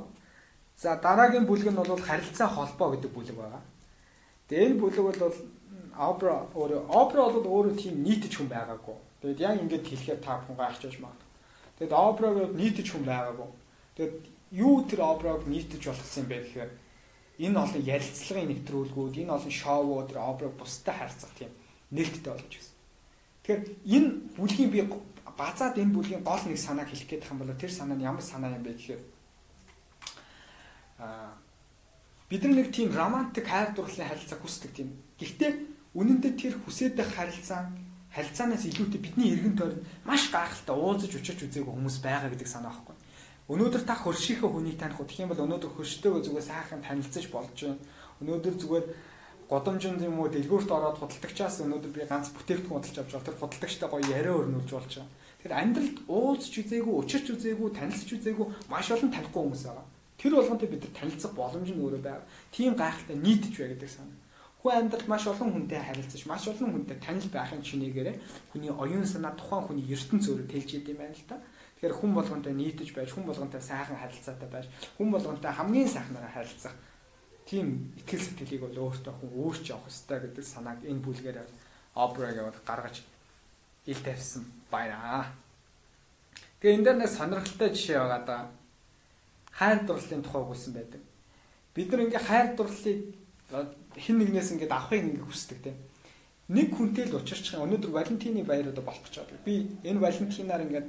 [0.83, 3.63] За дараагийн бүлэг нь бол харилцаа холбоо гэдэг бүлэг байгаа.
[4.49, 5.35] Тэгээд энэ бүлэг бол
[5.95, 8.97] Опра өөрөө Опра бол өөрөө тийм нийтж хүн байгаагүй.
[9.23, 11.31] Тэгээд яг ингэж хэлэхээр та бүхэн гайхчихж магадгүй.
[11.79, 13.49] Тэгээд Опраг нийтж хүн байгаагүй.
[13.95, 14.15] Тэгээд
[14.51, 16.71] юу тэр Опраг нийтж болгосон юм бэ гэхээр
[17.47, 21.53] энэ олон ярилцлагын нэвтрүүлгүүд, энэ олон шоуууд тэр Опраг бусдад харьцах тийм
[21.95, 22.75] нээлттэй болж байсан.
[23.47, 24.81] Тэгэхээр энэ бүлгийн би
[25.39, 28.25] базаад энэ бүлгийн гол нэг санааг хэлэх гээд байгаа юм бол тэр санаа нь ямар
[28.27, 29.03] санаа юм бэ гэхээр
[32.29, 34.89] бид нар нэг тийм романтик хайр дурлалын харилцаа хүсдэг тийм.
[35.21, 35.53] Гэхдээ
[35.99, 37.69] үнэн дээр тэр хүсээд байх харилцаа
[38.13, 42.97] харилцаанаас илүүтэй бидний эргэн тойронд маш гайхалтай уулзаж учирч үзээгүй хүмүүс байгаа гэдэг санаа байхгүй.
[43.53, 47.57] Өнөөдөр та хөршийнхөө хүнийг таних уу гэх юм бол өнөөдөр хөрштэйгөө зүгээр сайхан танилцаж болж
[47.57, 47.81] байна.
[48.21, 48.87] Өнөөдөр зүгээр
[49.49, 53.29] годомжинд юм уу дэлгүүрт ороод худалдагчаас өнөөдөр би ганц бүтээгдэхүүн худалдаж авч байгаа.
[53.29, 55.11] Тэр худалдагчтай гоё яриа өрнүүлж болж байгаа.
[55.43, 59.87] Тэр амьдралд уулзч үзээгүй, учирч үзээгүй, танилцж үзээгүй маш олон танихгүй хүмүүс байгаа.
[60.23, 62.27] Тэр болгонтэй бид нар танилцах боломж нь өөрөө байгаа.
[62.55, 64.19] Тийм гайхалтай нийтж бай гэдэг санаа.
[64.63, 68.15] Хүн амьдрал маш олон хүнтэй харилцаж, маш олон хүнтэй танил байхын чинээгээр
[68.55, 71.43] хүний оюун санаа тухайн хүний ертөнц өөрөө тэлж идэм байна л та.
[71.83, 76.79] Тэгэхээр хүн болгонтэй нийтж байж, хүн болгонтэй сайхан харилцаатай байж, хүн болгонтэй хамгийн сайхнаараа харилцах
[77.43, 81.39] тийм ихтгэл сэтгэлийг бол өөртөө хүн өөрч явах хэрэгтэй гэдэг санааг энэ бүлгээр
[81.95, 83.03] Обраг яваад гаргаж
[83.85, 85.27] ил тавьсан байна.
[86.61, 88.39] Тэгээ энэ дээр нэг сонирхолтой жишээ байгаа да.
[89.53, 91.03] Хайр дурлалын тухай өгүүлсэн байдаг.
[91.75, 93.01] Бид нар ингээ хайр дурлалыг
[93.97, 95.77] хин нэгнээс ингээд авахыг ингээд хүсдэг тийм.
[96.49, 99.45] Нэг хүнтэй л учирчих өнөөдөр Валентины баяр одоо болох гэж байна.
[99.45, 100.89] Би энэ Валентинаар ингээд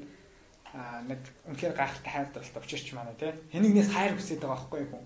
[0.74, 3.36] аа нэг үнэхээр гайхалтай хайр дурлалт учирч манай тийм.
[3.52, 5.06] Хин нэгнээс хайр хүсэж байгаа байхгүй хүн.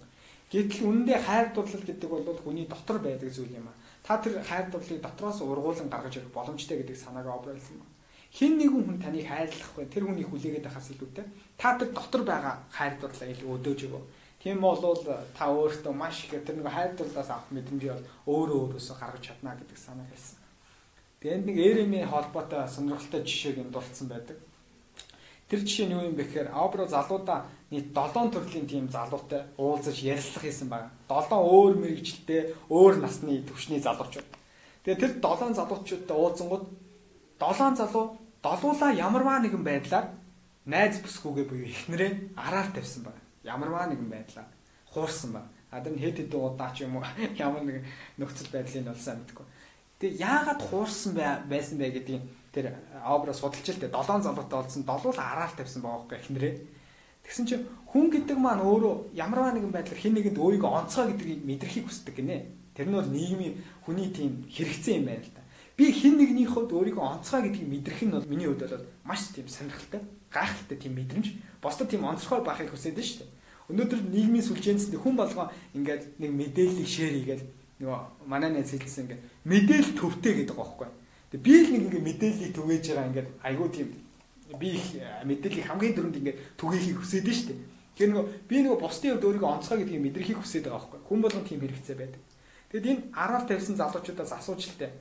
[0.54, 3.78] Гэтэл үнэндээ хайр дурлал гэдэг бол хүний дотор байдаг зүйл юм аа.
[4.06, 7.97] Та тэр хайр дурлалыг дотроос ургуулan гаргаж ирэх боломжтой гэдэг санааг обралсан байна
[8.32, 9.86] хин нэгэн хүн таныг хайрлах вэ?
[9.88, 11.26] Тэр хүнийг хүлээгээд байхаас илүүтэй
[11.58, 14.04] та тэр дотор байгаа хайр дурлаа илүү өдөөж өгөө.
[14.44, 14.78] Тийм бол
[15.38, 18.00] та өөртөө маш их тэр нэг хайр дурлаас авах мэдрэмжийг
[18.30, 20.38] өөрөө өөрөөсөө гаргаж чадна гэдэг санаа хэлсэн.
[21.20, 24.38] Тэгээд нэг Эремийн холбоотой сонирхолтой жишээг юм дурдсан байдаг.
[25.50, 29.98] Тэр жишээ нь юу юм бэ гэхээр Абро залуудаа нийт 7 төрлийн тийм залуутай уулзаж
[30.04, 30.92] ярилцлах хийсэн байна.
[31.10, 34.30] 7 өөр мэрэгчлээ, өөр насны төвшний залуучууд.
[34.86, 36.66] Тэгээ тэр 7 залуучуудтай уулзсангууд
[37.40, 40.06] долоон залуу долуулаа ямарваа нэгэн байдлаар
[40.66, 43.22] найз бүсгүйгээ буюу ихнэрээ араар тавьсан байна.
[43.44, 44.48] Ямарваа нэгэн байдлаар
[44.92, 45.50] хуурсан байна.
[45.72, 47.06] Адам хэд хэдэн удаа ч юм уу
[47.46, 47.86] ямар нэг
[48.18, 49.46] нөхцөл байдлыг олсон мэдгүй.
[50.00, 51.14] Тэгээ яагаад хуурсан
[51.50, 52.24] байсан бэ гэдгийг
[52.54, 52.66] тэр
[53.04, 53.96] обра судалж л дээ.
[53.96, 56.56] Долоон залуутай олсон долуулаа араар тавьсан байгаа байхгүй ихнэрээ.
[57.28, 61.86] Тэгсэн чинь хүн гэдэг маань өөрөө ямарваа нэгэн байдлаар хэн нэгэнд өөрийгөө онцгой гэдгийг мэдрахийг
[61.92, 62.72] хүсдэг гинэ.
[62.72, 65.37] Тэр нь бол нийгмийн хүний тийм хэрэгцээ юм байна л да.
[65.78, 69.46] Би хин нэгний хувьд өөрийгөө онцгой гэдгийг мэдрэх нь бол миний хувьд бол маш тийм
[69.46, 70.02] сонирхолтой,
[70.34, 71.38] гайхалтай тийм мэдрэмж.
[71.62, 73.30] Босдод тийм онцгой байхыг хүсэж шүү дээ.
[73.70, 77.46] Өнөөдөр нийгмийн сүлжээнцэд хүн болгоо ингээд нэг мэдээллийг шеэр хийгээл
[77.78, 80.90] нөгөө манай найз хэлсэн ингээд мэдээлэл төвтэй гэдэг байгаа байхгүй.
[81.30, 83.88] Тэгээ би л нэг ингээд мэдээллийг түгээж байгаа ингээд айгүй тийм
[84.58, 84.86] би их
[85.30, 87.60] мэдээллийг хамгийн дөрөнд ингээд түгээхийг хүсэж шүү дээ.
[87.94, 91.00] Тэгэхээр нөгөө би нөгөө бусдын хувьд өөрийгөө онцгой гэдгийг мэдрэхийг хүсэж байгаа байхгүй.
[91.06, 92.22] Хүн болгон тийм хэрэгцээ байдаг.
[92.74, 94.92] Тэгэд энэ 10 тавьсан залуучуудаас асууж дээ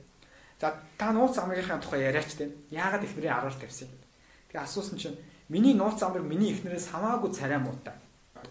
[0.59, 2.51] За та нууц амрынхаа тухай яриач тийм.
[2.71, 4.01] Яагаад ихнэрийн аруулт тавьсан юм.
[4.49, 5.17] Тэгээ асуусан чинь
[5.49, 7.93] миний нууц амрыг миний ихнэрээс хамаагүй царай муутай.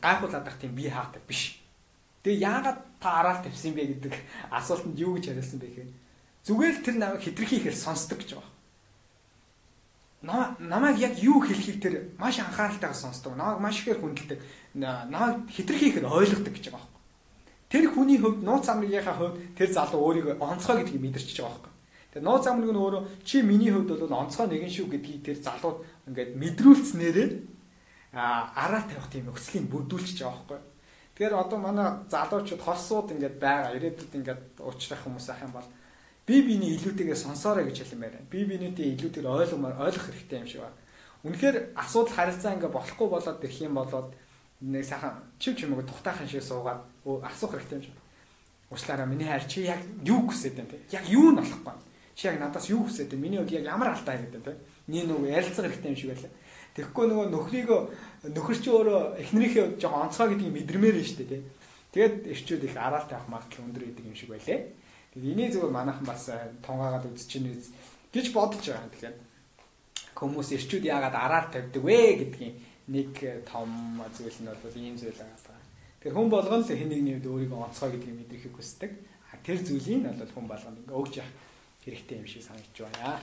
[0.00, 1.58] Гайхуулаад ах тийм би хаадаг биш.
[2.22, 4.14] Тэгээ яагаад та араал тавьсан бэ гэдэг
[4.50, 5.90] асуултанд юу гэж хариулсан бэ гэхээр
[6.46, 8.54] зүгээр л тэр намайг хитрхи ихэр сонсдог гэж байгаа.
[10.22, 13.34] Намаа намайг яг юу хэлхийг тэр маш анхааралтайгаар сонсдог.
[13.34, 14.38] Намайг маш ихээр хүндэлдэг.
[14.74, 16.90] Намайг хитрхи ихэр ойлгодог гэж байгаа.
[17.66, 21.75] Тэр хүний хувьд нууц амрынхаа хувьд тэр залуу өөрийгөө онцгой гэдгийг мэдэрч байгаа байхгүй.
[22.16, 25.84] Тэгээ нууц амнаг нь өөрөө чи миний хувьд бол онцгой нэгэн шүү гэдгийг тэр залууд
[26.08, 27.28] ингээд мэдрүүлснээрээ
[28.16, 30.60] а араа тавих тийм нөхцөлийг бүрдүүлчих байгаа байхгүй.
[31.12, 35.68] Тэгэхээр одоо манай залуучууд хорсууд ингээд байгаа ирээдүйд ингээд уучлах хүмүүс ах юм бол
[36.24, 38.32] би биний илүүтэйгээ сонсоорой гэж хэлмээр байна.
[38.32, 40.80] Би бинийтэй илүүтэйгээр ойлгомоор ойлгох хэрэгтэй юм шиг байна.
[41.20, 44.08] Үнэхээр асуудал харилцаа ингээд болохгүй болоод ирэх юм болоод
[44.64, 46.80] нэг сайхан чив чимээг тухтайхан шиг суугаад
[47.28, 47.96] асуух хэрэгтэй юм шиг.
[48.72, 50.80] Уучлаарай миний хайр чи яг юу хүсэж байна те?
[50.96, 51.76] Яг юу нь болохгүй
[52.16, 53.20] чи яг надаас юу хүсэж байна?
[53.20, 54.56] Миний хувьд яг ямар алдаа гэдэг те.
[54.88, 56.32] Нэг нөгөө ярилцах хэрэгтэй юм шиг байлаа.
[56.72, 57.80] Тэгэхгүй нөгөө нөхрийгөө
[58.32, 61.38] нөхөр чи өөрөө эхнэрийнхээ жоохон онцгой гэдгийг мэдрэмээр нь дээ те.
[61.92, 64.60] Тэгээд эрчүүд их араалтай авах магадлал өндөр гэдэг юм шиг байлээ.
[65.12, 67.52] Тэгээд энийг зөвхөн манайхан бас э, тунгаагаад үзчихнэ
[68.12, 68.92] гэж бодож байгаа.
[68.92, 69.16] Тэгэхээр
[70.16, 72.54] хүмүүс эрчүүд яагаад араар тавьдаг вэ гэдгийн
[72.92, 75.56] нэг э, том зүйл нь бол ийм зүйл байгаа.
[76.00, 78.92] Тэгэхээр хүн болгон л хэн нэгний хувьд өөрийгөө онцгой гэдгийг мэдрэхийг хүсдэг.
[79.40, 81.32] Тэр зүйлийг нь бол хүн болгонд ингээ өгч явах
[81.86, 83.22] хэрэгтэй юм шиг санагдж байна.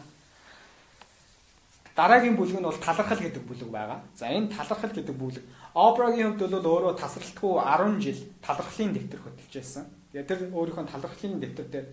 [1.96, 4.00] Дараагийн бүлэг нь бол талархал гэдэг бүлэг байгаа.
[4.16, 5.44] За энэ талархал гэдэг бүлэг
[5.78, 9.86] Обрагийн хувьд бол өөрөө тасралтгүй 10 жил талархлын дэвтэр хөтөлж байсан.
[10.14, 11.88] Тэгээ тэр өөрийнхөө талархлын дэвтэр дээр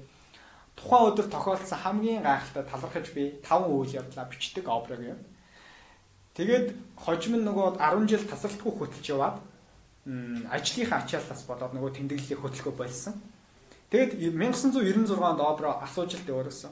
[0.77, 5.21] тухайн өдөр тохиолдсон хамгийн гайхалтай талархаж би 5 үйл явдлаа бичдэг Обрагийн.
[6.33, 9.37] Тэгээд хожим нь нөгөө 10 жил тасралтгүй хөтөлж яваад
[10.49, 13.21] ажлынхаа ачааллаас болоод нөгөө тэмдэглэлийг хөтөлгөө болсон.
[13.91, 16.71] Тэгэд 1996 онд Обро асууж л өөрөөсөө.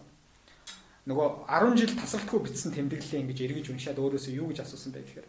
[1.10, 5.26] Нөгөө 10 жил тасралтгүй бичсэн тэмдэглэлээ ингэж эргэж уншаад өөрөөсөө юу гэж асуусан бэ гэхээр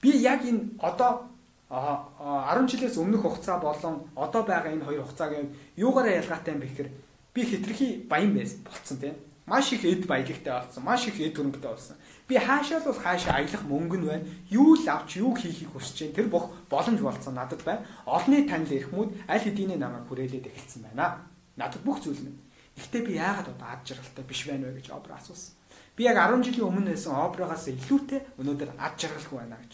[0.00, 1.28] би яг энэ одоо
[1.68, 6.90] 10 жилээс өмнөх хугацаа болон одоо байгаа энэ хоёр хугацаагийн юугаараа ялгаатай юм бэ гэхээр
[7.34, 9.14] би хитрхи баян байсан болцсон тийм
[9.44, 11.96] маш их эд баялагтай болсон маш их эд хөрөнгөтэй болсон
[12.28, 14.28] Би хаашаа л хаашаа аялах мөнгө нь байна.
[14.52, 16.16] Юу л авч юу хийхийг хүсэж байна.
[16.20, 17.88] Тэр бүх боломж болцсон надад байна.
[18.04, 21.24] Олны танил эрхмүүд аль хэдийн намайг хүрээлээд эхэлсэн байна.
[21.56, 22.36] Надад бүх зүйл минь.
[22.76, 25.56] Гэхдээ би яагаад одоо ад жаргалтай биш байна вэ гэж Обра асуусан.
[25.96, 29.72] Би яг 10 жилийн өмнө байсан Обрагаас илүүтэй өнөөдөр ад жаргалгүй байна гэж.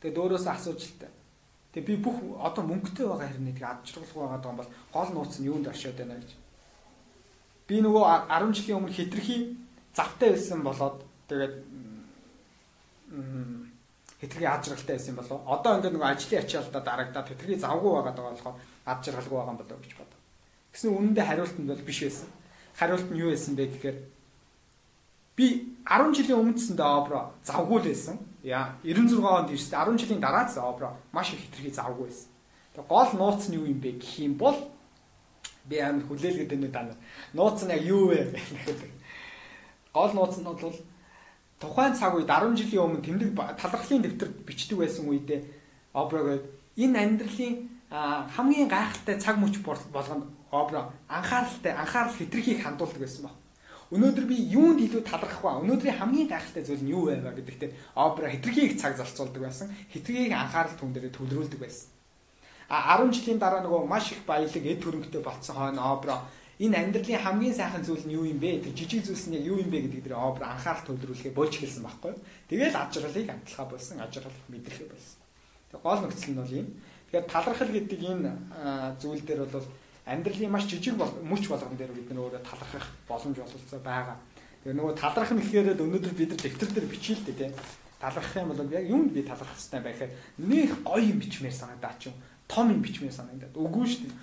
[0.00, 1.12] Тэгээд өөрөөсөө асууж л та.
[1.76, 5.34] Тэгээ би бүх одоо мөнгөтэй байгаа хэрнээ тэгээ ад жаргалгүй байгаа юм бол гол нууц
[5.38, 6.30] нь юунд оршоод байна гэж.
[7.68, 9.36] Би нөгөө 10 жилийн өмнө хитрхи
[9.94, 11.54] завтай байсан болоод Тэгээд
[14.20, 15.40] хэтэрхий ад жаргалтай байсан болов.
[15.46, 19.60] Одоо ингээд нөгөө ажлын ачаалтаа дарагдаад хэтэрхий завгүй байгаа даа болохоор ад жаргалгүй байгаа юм
[19.60, 20.20] болов гэж бодов.
[20.72, 22.28] Гэсэн үнэндээ хариулт нь бол биш байсан.
[22.74, 23.98] Хариулт нь юу байсан бэ гэхээр
[25.36, 25.46] би
[25.86, 28.16] 10 жилийн өмнөсөндөө обро завгүй л байсан.
[28.42, 32.28] Яа 96 онд ирсэн 10 жилийн дараач обро маш их хэтэрхий завгүй байсан.
[32.74, 34.58] Тэгээ гол нууц нь юу юм бэ гэх юм бол
[35.68, 36.96] Би амар хүлээлгээд энэ даа.
[37.36, 38.32] Нууц нь яг юу вэ
[39.92, 40.76] гол нууц нь бол
[41.60, 45.40] тухайн цаг үед 10 жилийн өмнө тэмдэг талархлын дэвтэр бичдэг байсан үедээ
[45.92, 46.42] Оброг
[46.78, 53.36] энэ амьдралын хамгийн гайхалтай цаг мөч болгонд Обро анхааралтай анхаарал хэтэрхийг хандуулдаг байсан баг.
[53.92, 55.64] Өнөөдөр би юунд илүү талархах вэ?
[55.64, 59.72] Өнөөдрийн хамгийн гайхалтай зүйл нь юу вэ гэдэгтээ Обро хэтэрхийг цаг зарцуулдаг байсан.
[59.92, 61.88] Хэтэрхийг анхаарал түн дээр төвлөрүүлдэг байсан.
[62.68, 66.16] А 10 жилийн дараа нөгөө маш их баялаг эд хөрөнгөтэй болцсон хойно Обро
[66.58, 68.58] энэ амьдралын хамгийн сайхан зүйл нь юу юм бэ?
[68.66, 71.86] Тэг жижиг зүйлс нь яг юу юм бэ гэдгийг дээр обр анхаарал төвлөрүүлэхээ болж эхэлсэн
[71.86, 72.14] байхгүй?
[72.50, 75.18] Тэгэл ажралыг амтлахаа болсон, ажрал мэдрэхээ болсон.
[75.70, 76.66] Тэг гол нөхцөл нь бол юм.
[77.14, 78.30] Тэгэхээр талархал гэдэг энэ
[78.98, 79.66] зүйл дээр бол
[80.02, 84.18] амьдралын маш жижиг мөч болгон дээр бид нөр өөрөө талархах боломж олгоцоо байгаа.
[84.66, 87.50] Тэгээ нөгөө таларх нь гэхээр өнөөдөр бид нар дэвтэр дээр бичийлдэ тий.
[88.02, 90.10] Талархах юм бол яг юунд би талархах хэрэгтэй байхаар
[90.42, 94.16] нөх гоё юм бичмээр санагдаа ч юм том юм бичмээр санагдаад үгүй шүү дээ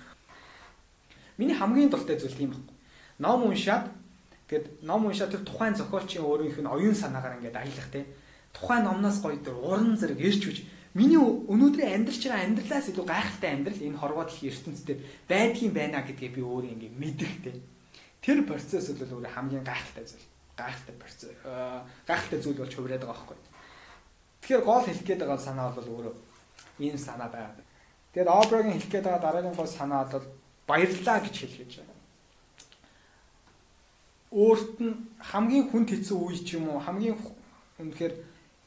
[1.36, 2.72] Миний хамгийн дуртай зүйл тийм байна.
[3.18, 3.92] Ном уншаад
[4.48, 8.06] тэгэд ном уншаад тэр тухайн зохиолчийн өөрийнх нь оюун санаагаар ингээд аялах те.
[8.52, 10.58] Тухайн номноос гоё дөр уран зэрэг ирж хүч
[10.96, 14.88] миний өнөөдрийн амьдрч байгаа амьдралаас илүү гайхалтай амьдрал энэ хорвоо дэлхийн ертөнцид
[15.28, 17.52] байдгийн байна гэдгээ би өөрөө ингээд мэдэх те.
[18.24, 20.26] Тэр процесс бол өөрөө хамгийн гайхалтай зүйл.
[20.56, 21.36] Гайхалтай процесс.
[22.08, 23.36] Гайхалтай зүйл болж хувираад байгаа байхгүй.
[24.40, 26.14] Тэгэхээр гол хэлэх гээд байгаа санаа бол өөрөө
[26.80, 27.60] ийм санаа байна.
[28.16, 30.24] Тэгээд Оброгийн хэлэх гээд байгаа дараагийн гол санаа бол
[30.66, 31.96] баярлаа гэж хэлж байгаа.
[34.34, 37.16] Өөрт нь хамгийн хүнд хэцүү үе ч юм уу хамгийн
[37.78, 38.14] үнэхээр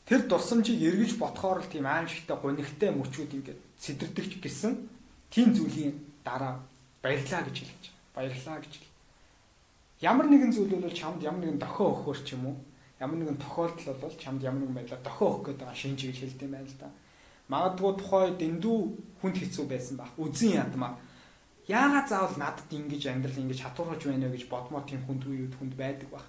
[0.07, 4.73] тэр дурсамжийг эргэж бодохоор л тийм аимшигтай гонигтай мөчүүд ингээд сэтэрдэг гэсэн
[5.29, 5.93] тийм зүйлийн
[6.23, 6.63] дараа
[7.03, 8.15] баярлаа гэж хэлж байгаа.
[8.15, 8.89] Баярлаа гэж хэл.
[10.01, 12.57] Ямар нэгэн зүйл бол чамд ямар нэгэн дохио өгөхөр ч юм уу
[12.99, 16.53] ямар нэгэн тохиолдол бол чамд ямар нэгэн байдлаар дохио өгөх гэдэг шинж гэж хэлдэг юм
[16.55, 16.89] байна л да.
[17.49, 18.77] Магадгүй тухай дэндүү
[19.21, 20.11] хүнд хэцүү байсан баг.
[20.17, 20.99] Үзэн ядмаа
[21.70, 25.78] яагаад заавал надад ингэж амьдрал ингэж хатуурхаж байна вэ гэж бодмоо тийм хүнд үед хүнд
[25.78, 26.26] байдаг баг.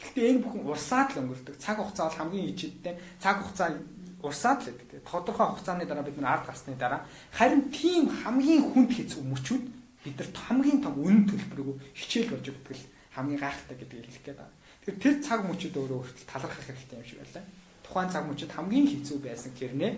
[0.00, 1.60] Гэхдээ энэ бүхэн урсаад л өнгөрдөг.
[1.60, 2.96] Цаг хугацаа бол хамгийн ичэдтэй.
[3.20, 3.76] Цаг хугацаа
[4.24, 5.04] урсаад л гэдэг.
[5.04, 9.64] Тодорхой хугацааны дараа бид нар ард гарсны дараа харин тийм хамгийн хүнд хэцүү мөчүүд
[10.00, 14.56] бидэрт хамгийн том үнэн төлбөрөөгөө хичээл болж өгдөг л хамгийн гайхалтай гэдгийг хэлэх гээд байна.
[14.80, 17.44] Тэгэхээр тэр цаг мөчүүд өөрөө өөртөө талархах хэрэгтэй юм шиг байлаа.
[17.84, 19.92] Тухайн цаг мөчид хамгийн хэцүү байсан хэрнээ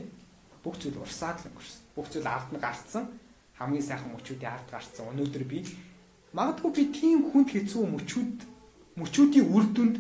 [0.67, 1.83] бүх зүйл урсаад л өнгөрсөн.
[1.95, 3.05] Бүх зүйл ард нь гарцсан
[3.63, 5.11] хамгийн сайхан мөчүүдийн ард гарцсан.
[5.15, 5.59] Өнөөдөр би
[6.35, 8.39] магадгүй би тийм хүнд хэцүү мөчүүд
[8.99, 9.97] мөчүүдийн үр дүнд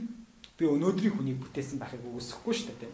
[0.58, 2.92] би өнөөдрийн хүнийг бүтээсэн байхыг үгүйсэхгүй шүү дээ.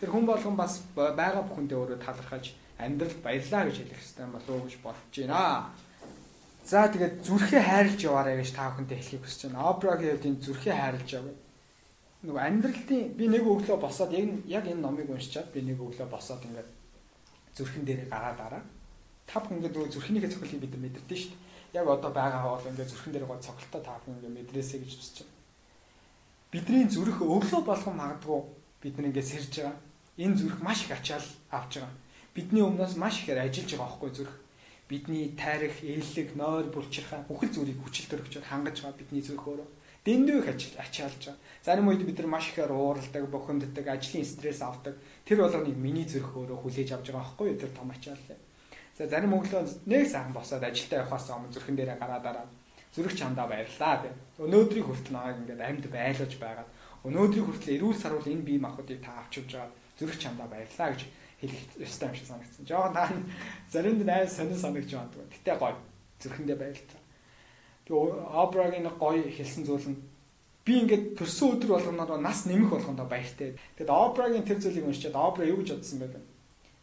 [0.00, 4.64] Тэр хүн болгон бас байгаа бүхэндээ өөрөө талархаж амьдралд баярлаа гэж хэлэх хэрэгтэй болов уу
[4.68, 5.72] гэж бодож байна.
[6.66, 9.70] За тэгээд зүрхээ хайрлж яваарай гэж та бүхэндээ хэлхийг хүсэж байна.
[9.70, 11.36] Обрагийн хувьд энэ зүрхээ хайрлж яваа.
[12.26, 16.42] Нөгөө амьдралтын би нэг өглөө босоод яг яг энэ номыг уншичаад би нэг өглөө босоод
[16.42, 16.70] ингээд
[17.56, 18.62] зүрхэн дээр гараад дараа
[19.26, 21.44] та бүхэн ингээд нөгөө зүрхнийхээ цохилыг бид нар мэдэрдэн шүү дээ.
[21.76, 25.16] Яг одоо байгаа хоол ингээд зүрхэн дээр гоо цогцолтой та бүхэн ингээд мэдрээсэй гэж хүсэж
[25.26, 25.34] байна.
[26.54, 28.40] Бидний зүрх өглөө болгон магадгүй
[28.82, 29.76] бид нар ингээд сэрж байгаа.
[30.16, 31.94] Энэ зүрх маш их ачаал авч байгаа.
[32.32, 34.34] Бидний өмнөөс маш ихээр ажиллаж байгаа байхгүй зүрх.
[34.86, 39.68] Бидний тайрах, ээлэг, нойр, булчирхай бүхэл зүрийг хүчил төрөгчөөр хангаж байгаа бидний зүрх өөрөө
[40.06, 40.48] дэндүү их
[40.78, 41.36] ачаалж байгаа.
[41.66, 44.94] Зарим үед бид нар маш ихээр ууралдаг, бохинддаг, ажлын стресс авдаг.
[45.26, 47.58] Тэр болгоныг миний зүрх өөрөө хүлээж авч байгаа байхгүй юу?
[47.58, 48.22] Тэр том ачаал.
[48.96, 52.46] За зарим өглөө нэг сайхан босоод ажилдаа явахаас өмнө зүрхэн дээрээ гараа дараа
[52.96, 54.16] зүрх чамдаа баярлаа гэх.
[54.40, 56.70] Өнөөдрийг хүртэл намайг ингээд амьд байлгаж байгаад
[57.04, 61.02] өнөөдрийг хүртэл эрүүл сарвал энэ бие махбодыг та авч явж байгаа зүрх чамдаа баярлаа гэж
[61.44, 62.64] хэлэх ёстой юм шиг санагдсан.
[62.64, 63.12] Жоо наа
[63.68, 65.28] заримд найз сонир санагдж байгаа.
[65.28, 65.76] Гэтэ гоё
[66.24, 67.02] зүрхэндээ баярлалаа.
[67.84, 68.00] Тэгээ
[68.32, 70.00] Обрагийн гоё хэлсэн зүйл нь
[70.64, 73.60] би ингээд төрсөн өдөр болгоноор нас нэмэх болгондоо баяртай.
[73.76, 76.35] Тэгэд Обрагийн тэр зүйлийг уншичаад Обра юу гэж бодсон бэ?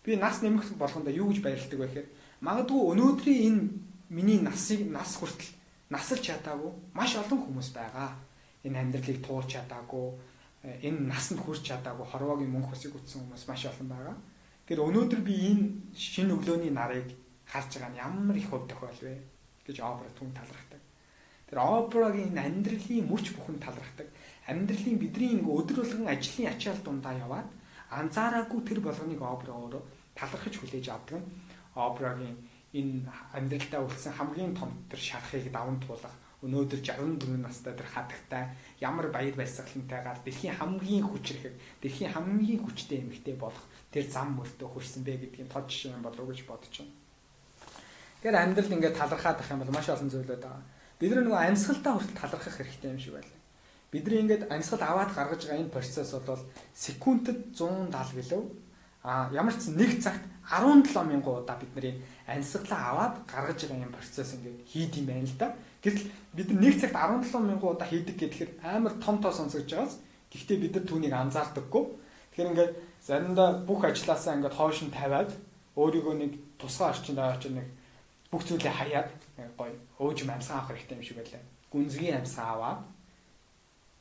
[0.04, 2.08] Би нас нэмэх болгондоо юу гэж баярлдаг вэ гэхээр
[2.43, 3.62] магадгүй өнөөдрийн энэ
[4.12, 5.56] миний насыг нас хүртэл
[5.89, 8.12] насалж чадаагүй маш олон хүмүүс байгаа.
[8.64, 10.08] Энэ амьдралыг туулж чадаагүй,
[10.64, 14.16] энэ насанд хүрч чадаагүй хорвоогийн мөнх усыг үтсэн хүмүүс маш олон байгаа.
[14.68, 17.12] Тэр өнөөдөр би энэ шинэ өглөөний нарыг
[17.45, 19.16] харж байгаа нь ямар их хөв тохиол вэ
[19.68, 20.82] гэж опера түн талархдаг.
[21.51, 24.08] Тэр операгийн амьдралын мөч бүхэн талархдаг.
[24.47, 27.47] Амьдралын бидний ингээ өдөр болгон ажлын ачаал дундаа яваад
[28.00, 29.84] анзаараагүй тэр болгоныг опера өөрөө
[30.18, 31.30] талархаж хүлээж авдаг нь
[31.76, 32.38] опрагийн
[32.74, 33.06] энэ
[33.38, 38.44] амьдралдаа үлдсэн хамгийн том тэр шарахыг даван туулах өнөөдөр 64 настай тэр хадагтай
[38.84, 43.64] ямар баяр баясгалантайгаар дэлхийн хамгийн хүчрэхэг дэлхийн хамгийн хүчтэй эмэгтэй болох
[43.94, 46.98] тэр зам мөртөө хүрсэн бэ гэдгийг тод жишээ болов уу гэж бодож байна.
[48.20, 50.64] Тэгэхээр амьдрал ингээд талархаад ах юм бол маш олон зүйлүүд байгаа.
[51.00, 53.43] Бид нөгөө амьсгалтаа хүртэл талархах хэрэгтэй юм шиг байлаа.
[53.94, 56.41] Бидний ингээд амьсгал аваад гаргаж байгаа энэ процесс бол
[56.74, 58.44] секундэд 170 гэлөө
[59.04, 64.32] А ямар ч нэг цагт 17 мянган удаа бидний амьсгалаа аваад гаргаж байгаа юм процесс
[64.32, 65.48] ингээд хийд юм байна л да.
[65.84, 70.00] Гэтэл бид нэг цагт 17 мянган удаа хийдэг гэхээр амар том тоо сонсогдож байгаас
[70.32, 71.84] гэхдээ бид нар түүнийг анзаардаггүй.
[72.32, 72.74] Тэгэхээр ингээд
[73.04, 75.36] заримдаа бүх ажилласаа ингээд хойш нь тавиад
[75.76, 77.68] өөрийгөө нэг тусгай орчинд аваач нэг
[78.32, 79.12] бүх зүйлээ хаяад
[79.60, 81.44] гоё өөж амьсгаа авах хэрэгтэй юм шиг байлаа.
[81.76, 82.80] Гүнзгий амьсгаа аваад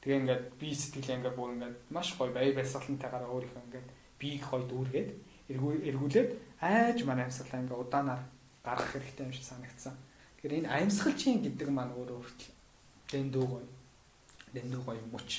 [0.02, 3.88] тэгээ ингээд би сэтгэлээ ингээд бүр ингээд маш гоё бай байсгалантайгаар өөрийнхөө ингээд
[4.18, 5.10] биеийг гоё дүүргээд
[5.88, 6.30] эргүүлээд
[6.60, 8.22] айж манай амьсгалаа ингээд удаанаар
[8.66, 9.94] гаргах хэрэгтэй юм шиг санагдсан.
[10.42, 12.52] Тэгэхээр энэ амьсгалчин гэдэг маань өөрөө хүртэл
[13.10, 13.66] дэндүү гоё
[14.54, 15.30] дэндүү гоё мөч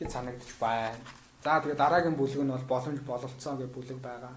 [0.00, 0.98] гэж санагдчих байна.
[1.44, 4.34] За тэгээ дараагийн бүлэг нь бол боломж бололцоо гэх бүлэг байгаа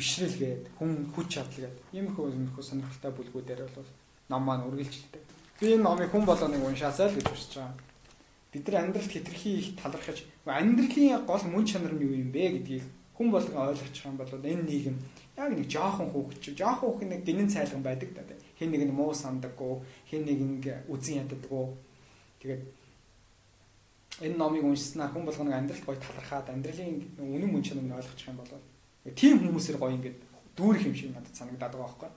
[0.00, 3.90] бишрэл гээд хүн хүч чадал гээд ийм хөө нөхөө сонирхолтой бүлгүүдээр бол
[4.30, 5.22] ном маань үргэлжилдэг.
[5.60, 7.76] Би энэ номыг хүн болгоныг уншаасаа л гэж хүсэж байгаа.
[8.52, 12.84] Бид нар амьдралд хэтэрхий их талархаж амьдралын гол мөн чанар нь юу юм бэ гэдгийг
[13.14, 14.96] хүн болгон ойлгочих юм бол энэ нийгэм
[15.38, 18.34] яг нэг жоохон хүүхэд жоохон хүүхэд нэг гинэн цайлган байдаг да.
[18.58, 19.80] Хин нэг нь муу сандаггүй,
[20.10, 21.64] хин нэг ингээ үзэн яддаггүй.
[22.40, 22.62] Тэгээд
[24.26, 28.52] энэ номыг уншсанаар хүн болгоныг амьдралд гоё талархаад амьдралын үнэн мөн чанарыг ойлгочих юм бол
[29.16, 30.18] тийм хүмүүсээр гоё ингээд
[30.56, 32.10] дүүрэх юм шиг надад санагдаад байгаа байхгүй.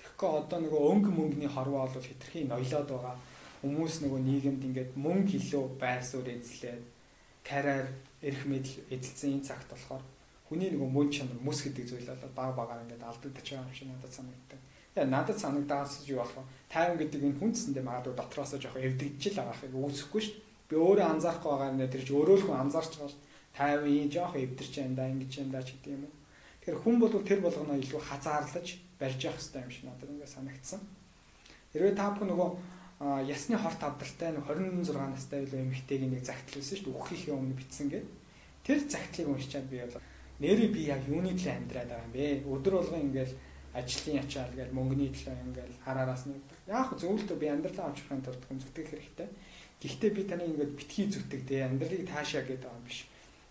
[0.00, 3.16] Тэгэхгүй одоо нөгөө өнгө мөнгөний хорвоо бол хитрхийн ноёлоод байгаа.
[3.64, 6.84] Хүмүүс нөгөө нийгэмд ингээд мөнгө илүү байр суурь эзлээд
[7.40, 7.88] карьер
[8.20, 10.04] эрх мэдэл эзэлсэн энэ цагт болохоор
[10.52, 13.88] хүний нөгөө мөн чанар мөс гэдэг зүйл бол баг багаар ингээд алдагдаж байгаа юм шиг
[13.88, 14.60] надад санагддаг.
[14.92, 16.44] Тэгээ надад санагдаас юу болох вэ?
[16.68, 20.36] Тайван гэдэг энэ хүнсэндээ магадгүй дотроосоо жоох эвдэгжил байгаахыг үүсэхгүй шүү.
[20.68, 23.24] Би өөрөө анзаарахгүй байгаа нэ тэр чи өөрөө л хүн анзаарч байгаа шүү
[23.56, 26.14] 50 ий жоох эвдэрч байна да ингэж байна да ч гэдэг юм уу.
[26.60, 28.68] Тэгэхээр хүн бол тэр болгоно илүү хазаарлаж
[29.00, 30.80] барьж явах хэрэгтэй юм шиг надад ингээд санагдсан.
[31.70, 32.50] Хэрвээ та бүхэн нөгөө
[33.28, 36.96] ясны хорт авдартай 26 настай илүү эмэгтэйг нэг загтлуулсан шүү дээ.
[36.96, 38.12] Үххийн өмнө битсэн гэдэг.
[38.64, 40.00] Тэр загтлыг уншичаад би бол
[40.40, 42.48] нэрээ би яг юуны төлөө амьдраад байгаа юм бэ?
[42.48, 43.32] Өдөр болгон ингээд
[43.76, 46.38] ажлын ячаал гээл мөнгөний төлөө ингээл хараараас нь
[46.70, 49.28] яг зөвлөлтөө би амьдралаа авчихын тулд хүн зүтгэх хэрэгтэй.
[49.84, 53.04] Гэхдээ би таны ингээд битгий зүтдэг те амьдралыг таашаа гэдэг юм биш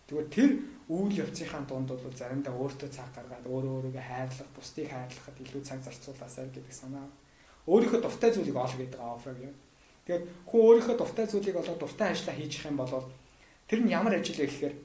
[0.04, 0.52] Тэгвэл тэр
[0.92, 5.80] үйл явцынхаа дунд бол заримдаа өөртөө цаг гаргаад өөрөө өөрийгөө хайрлах, бусдыг хайрлахад илүү цаг
[5.80, 7.08] зарцуулаасай гэдэг санаа.
[7.68, 9.56] Өөрийнхөө дуртай зүйлийг олох гэдэг афраг юм.
[10.06, 13.08] Тэгэхээр хүн өөрийнхөө дуртай зүйлийг олоод дуртай ажиллаа хийчих юм бол
[13.68, 14.76] тэр нь ямар ажил вэ гэхээр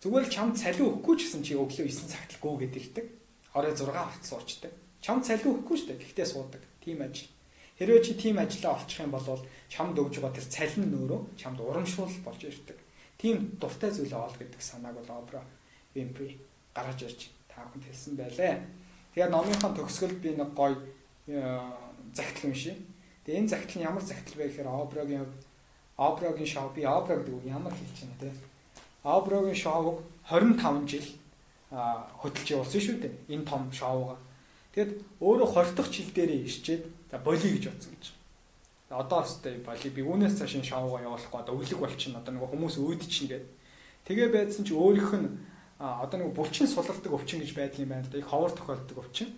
[0.00, 3.06] зүгээр л чамд цалин өгөхгүй ч гэсэн чи өглөө 9 цагт л гүгээд ирдэг.
[3.52, 4.72] Орой 6 хүртэл суучдаг.
[5.04, 6.00] Чамд цалин өгөхгүй шүү дээ.
[6.00, 6.62] Гэхдээ суудаг.
[6.80, 7.28] Тим ажил.
[7.76, 12.16] Хэрвээ чи тим ажиллаа олчих юм бол чамд өгж байгаа тэр цалин нөөрөө чамд урамшуул
[12.24, 12.78] болж ирдэг
[13.20, 15.44] тийм дуртай зүйлээ оол гэдэг санааг бол Обра
[15.94, 16.40] Вимпри
[16.72, 18.56] гаргаж ирж та бүхэнд хэлсэн байлээ.
[19.12, 20.80] Тэгээд номынхон төгсгөл би нэг гоё
[22.14, 22.78] загтал юм шиг.
[23.24, 25.26] Тэгээд энэ загтал нь ямар загтал вэ гэхээр Обрагийн
[25.96, 28.30] Обрагийн шоу би Обра гэдэг үг ямар хэлж байна те.
[29.04, 31.08] Обрагийн шоуг 25 жил
[31.70, 33.14] хөдөлж явуулсан шүү дээ.
[33.34, 34.16] Энэ том шоуга.
[34.74, 38.20] Тэгэд өөрөө 20 дахь жил дээрээ ирчээд за болиё гэж бодсон гэж
[38.90, 42.74] одоо өстэй боли би үүнээс цааш энэ шоугаа явуулахгүй одоо өвлөг болчихно одоо нөгөө хүмүүс
[42.82, 43.50] өөдчихнэ гэдэг.
[44.02, 45.30] Тэгээ байдсан чи өөрийнх нь
[45.78, 48.18] одоо нөгөө булчин сулалдаг өвчин гэж байдаг юм байна л да.
[48.18, 49.30] Их ховор тохиолддог өвчин.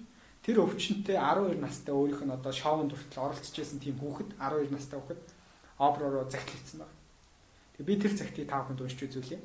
[0.43, 4.99] Тэр өвчнөд 12 настай өөрийнх нь одоо шоунд хүртэл оролцож байсан тийм хүүхэд 12 настай
[4.99, 5.23] хүүхэд
[5.79, 6.99] обророо загтлагдсан байна.
[7.79, 9.39] Тэгээ би тэр цагтыг тав хүнд уншиж үзүүлье.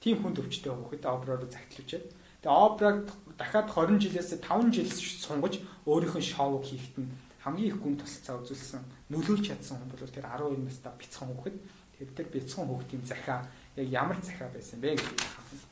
[0.00, 2.06] Тийм хүнд өвчтэй хүүхэд обророо загтлуулчаад
[2.40, 2.98] тэгээ оброг
[3.36, 7.12] дахиад 20 жилээс 5 жил сунгаж өөрийнх нь шоуг хийхэд нь
[7.44, 8.82] хамгийн их гүн тусалцаа үзүүлсэн
[9.12, 11.56] нөлөөлж чадсан хүн бол тэр 12 настай бяцхан хүүхэд
[11.96, 13.44] тэр тэр бяцхан хүүхдийн захиа
[13.76, 15.67] яг ямар захиа байсан бэ гэдэг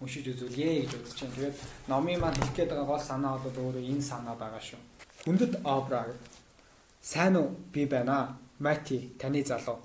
[0.00, 1.34] уншиж үзүүлье гэж бодож байна.
[1.34, 1.56] Тэгээд
[1.90, 4.80] номын маань хэлэх гээд байгаа гол санаа бол өөрөө энэ санаа байгаа шүү.
[5.26, 6.06] Хүндэт Абра
[7.02, 8.38] сайн уу би байна.
[8.58, 9.78] Мати таны залуу.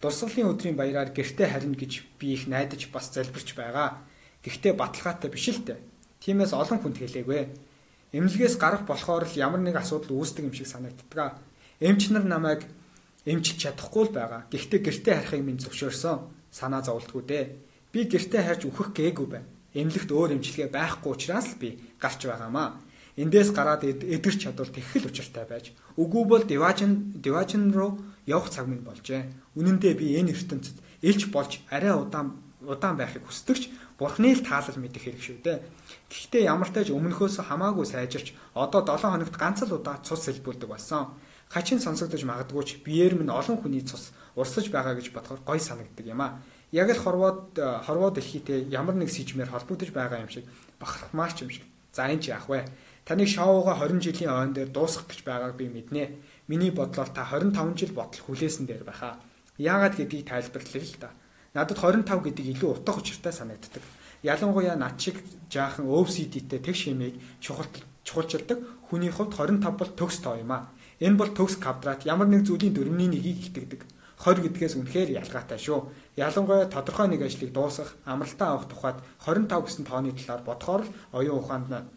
[0.00, 4.00] Дурсгалын өдрийн баяраар гэрте харина гэж би их найдаж бас залбирч байгаа.
[4.44, 5.80] Гэхдээ баталгаатай биш л дээ.
[6.20, 7.48] Тиймээс олон хүнд хэлээгүй
[8.12, 11.38] эмнэлгээс гарах болохоор л ямар нэг асуудал үүсдэг юм шиг санагддаг.
[11.78, 12.66] Эмч нар намайг
[13.24, 14.50] эмчилж чадахгүй л байгаа.
[14.50, 16.18] Гэхдээ гэртээ харихыг минь зөвшөөрсөн.
[16.50, 17.44] Санаа зовлтгүй дээ.
[17.92, 19.48] Би гэртээ харж өөхөх гээгүй байна.
[19.74, 22.78] Эмнэлэгт өөр эмчилгээ байхгүй учраас л би гарч байгаамаа.
[23.18, 28.86] Эндээс гараад эдгэрч чадвал тэгхэл учиртай байж үгүй бол диважин диважин руу явах цаг минь
[28.86, 29.54] болжээ.
[29.58, 33.68] Үнэн дээр би энэ ертөнцид элч болж арай удаан удаан байхыг хүсдэгч
[34.00, 35.60] Бурхны л таалал мэдэх хэрэг шүү дээ.
[36.08, 41.20] Гэхдээ ямар тааж өмнөхөөс хамаагүй сайжирч одоо 7 хоногт ганц л удаа цус сэлбүүлдэг болсон.
[41.52, 46.06] Хачин сонсогдож магадгүй ч биеэр минь олон хүний цус урсаж байгаа гэж бодохоор гой санагддаг
[46.08, 46.40] юм а.
[46.72, 50.46] Яг л хорвоод хорвоо дэлхийтэй ямар нэг сэжмээр холбогдож байгаа юм шиг
[50.78, 51.64] бахархмаарч юм шиг.
[51.92, 52.64] За энэ чи яах вэ?
[53.04, 56.14] Таныг шоуга 20 жилийн ойн дээр дуусгах гэж байгааг би мэднэ.
[56.46, 59.18] Миний бодлоор та 25 жил ботл хүлээсэн дээр байхаа.
[59.58, 61.10] Яагаад гэдгийг тайлбарлая л да.
[61.54, 63.82] Надад 25 гэдэг илүү утга учиртай санагддаг.
[64.22, 65.16] ялангуяа над шиг
[65.48, 67.66] жаахан OCD-тэй тэг шимийг чухал
[68.04, 68.58] чухалчилдаг
[68.88, 70.68] хүний хувьд 25 бол төгс тоо юм а.
[71.00, 73.80] Энэ бол төгс квадрат ямар нэг зүйлийн дөрөвний нэгийг илтгэдэг.
[74.20, 75.88] 20 гэдгээс үнэхээр ялгаатай шүү.
[76.20, 80.84] Ялангуяа тодорхой нэг ажлыг дуусгах, амралтаа авах тухайд 25 гэсэн тооны талаар бодохоор
[81.16, 81.88] оюун ухаанд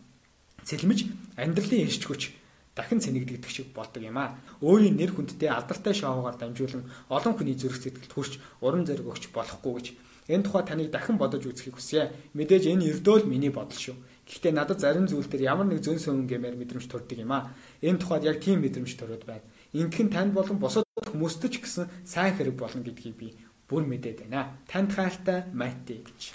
[0.64, 1.00] цэлмэж
[1.36, 2.32] амьдралын эрч хүч
[2.76, 4.40] дахин цэнэгдэгдэх шиг болдог юм аа.
[4.64, 9.74] Өөрийн нэр хүндтэй алдартай шоугаар дамжуулан олон хүний зүрх сэтгэлд хүрч уран зориг өгч болохгүй
[9.76, 9.88] гэж
[10.32, 12.10] энэ тухай таныг дахин бодож үзэхийг хүсье.
[12.34, 14.00] Мэдээж энэ ердөөл миний бодол шүү.
[14.26, 17.52] Гэхдээ надад зарим зүйл төр ямар нэг зөн сөвөн гэмээр мэдрэмж төрдөг юм аа.
[17.84, 19.44] Энэ тухайд яг тийм мэдрэмж төрөд байна.
[19.76, 23.30] Ингэх нь танд болон бусад хүмүүстд ч гэсэн сайн хэрэг болно гэдгийг би
[23.70, 24.58] бүр мэдээд байна.
[24.66, 26.34] Танд хайртай Майти гэж.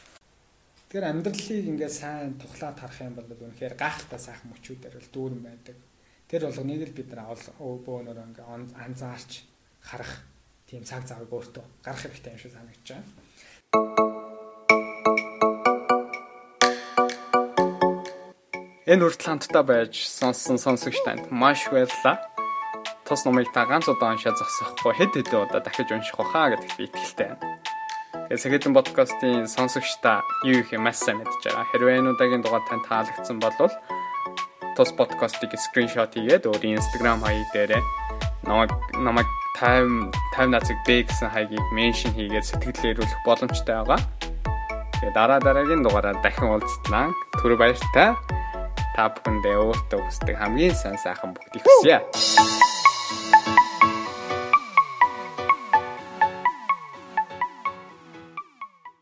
[0.88, 5.76] Тэгэхээр амьдралыг ингээд сайн тухлаад харах юм бол үнэхээр гайхалтай сайхан мөчүүдээр л дүүрэн байдаг.
[6.30, 7.28] Тэр болгоныг л бид нар
[7.84, 9.44] бөөнөр ингээд анзаарч
[9.84, 10.24] харах
[10.64, 13.08] тийм цаг завыг өөртөө гаргах хэрэгтэй юм шиг санагдаж байна.
[18.88, 22.16] Энэ хүртэл хамтдаа байж сонссон сонсогч танд маш баярлалаа.
[23.08, 26.84] Тус номыг та ганц удаа уншаад зогсохгүй хэд хэдэн удаа дахиж унших баха гэдэгт би
[26.92, 27.56] итгэлтэй байна.
[28.28, 31.64] Тэгээ Сэгэдэн подкастын сонсогчдаа юу их маш сайн мэдж байгаа.
[31.72, 33.56] Хэрвээ энэ удаагийн дугаар танд таалагдсан бол
[34.76, 37.82] тус подкастыг скриншот хийгээд өөрийн Instagram хаяг дээрээ
[38.44, 44.04] намайг намайг 50 50 нацыг бэ гэсэн хаягийг меншн хийгээд сэтгэлдээ ирүүлэх боломжтой байгаа.
[45.00, 47.08] Тэгээ дараа дараагийн дугаараар дахин уулзтлаа.
[47.40, 48.12] Түр баяртай
[48.92, 52.04] та бүхэндээ өөртөө хүсдэг хамгийн сайн сайхан бүгдийг хүсье.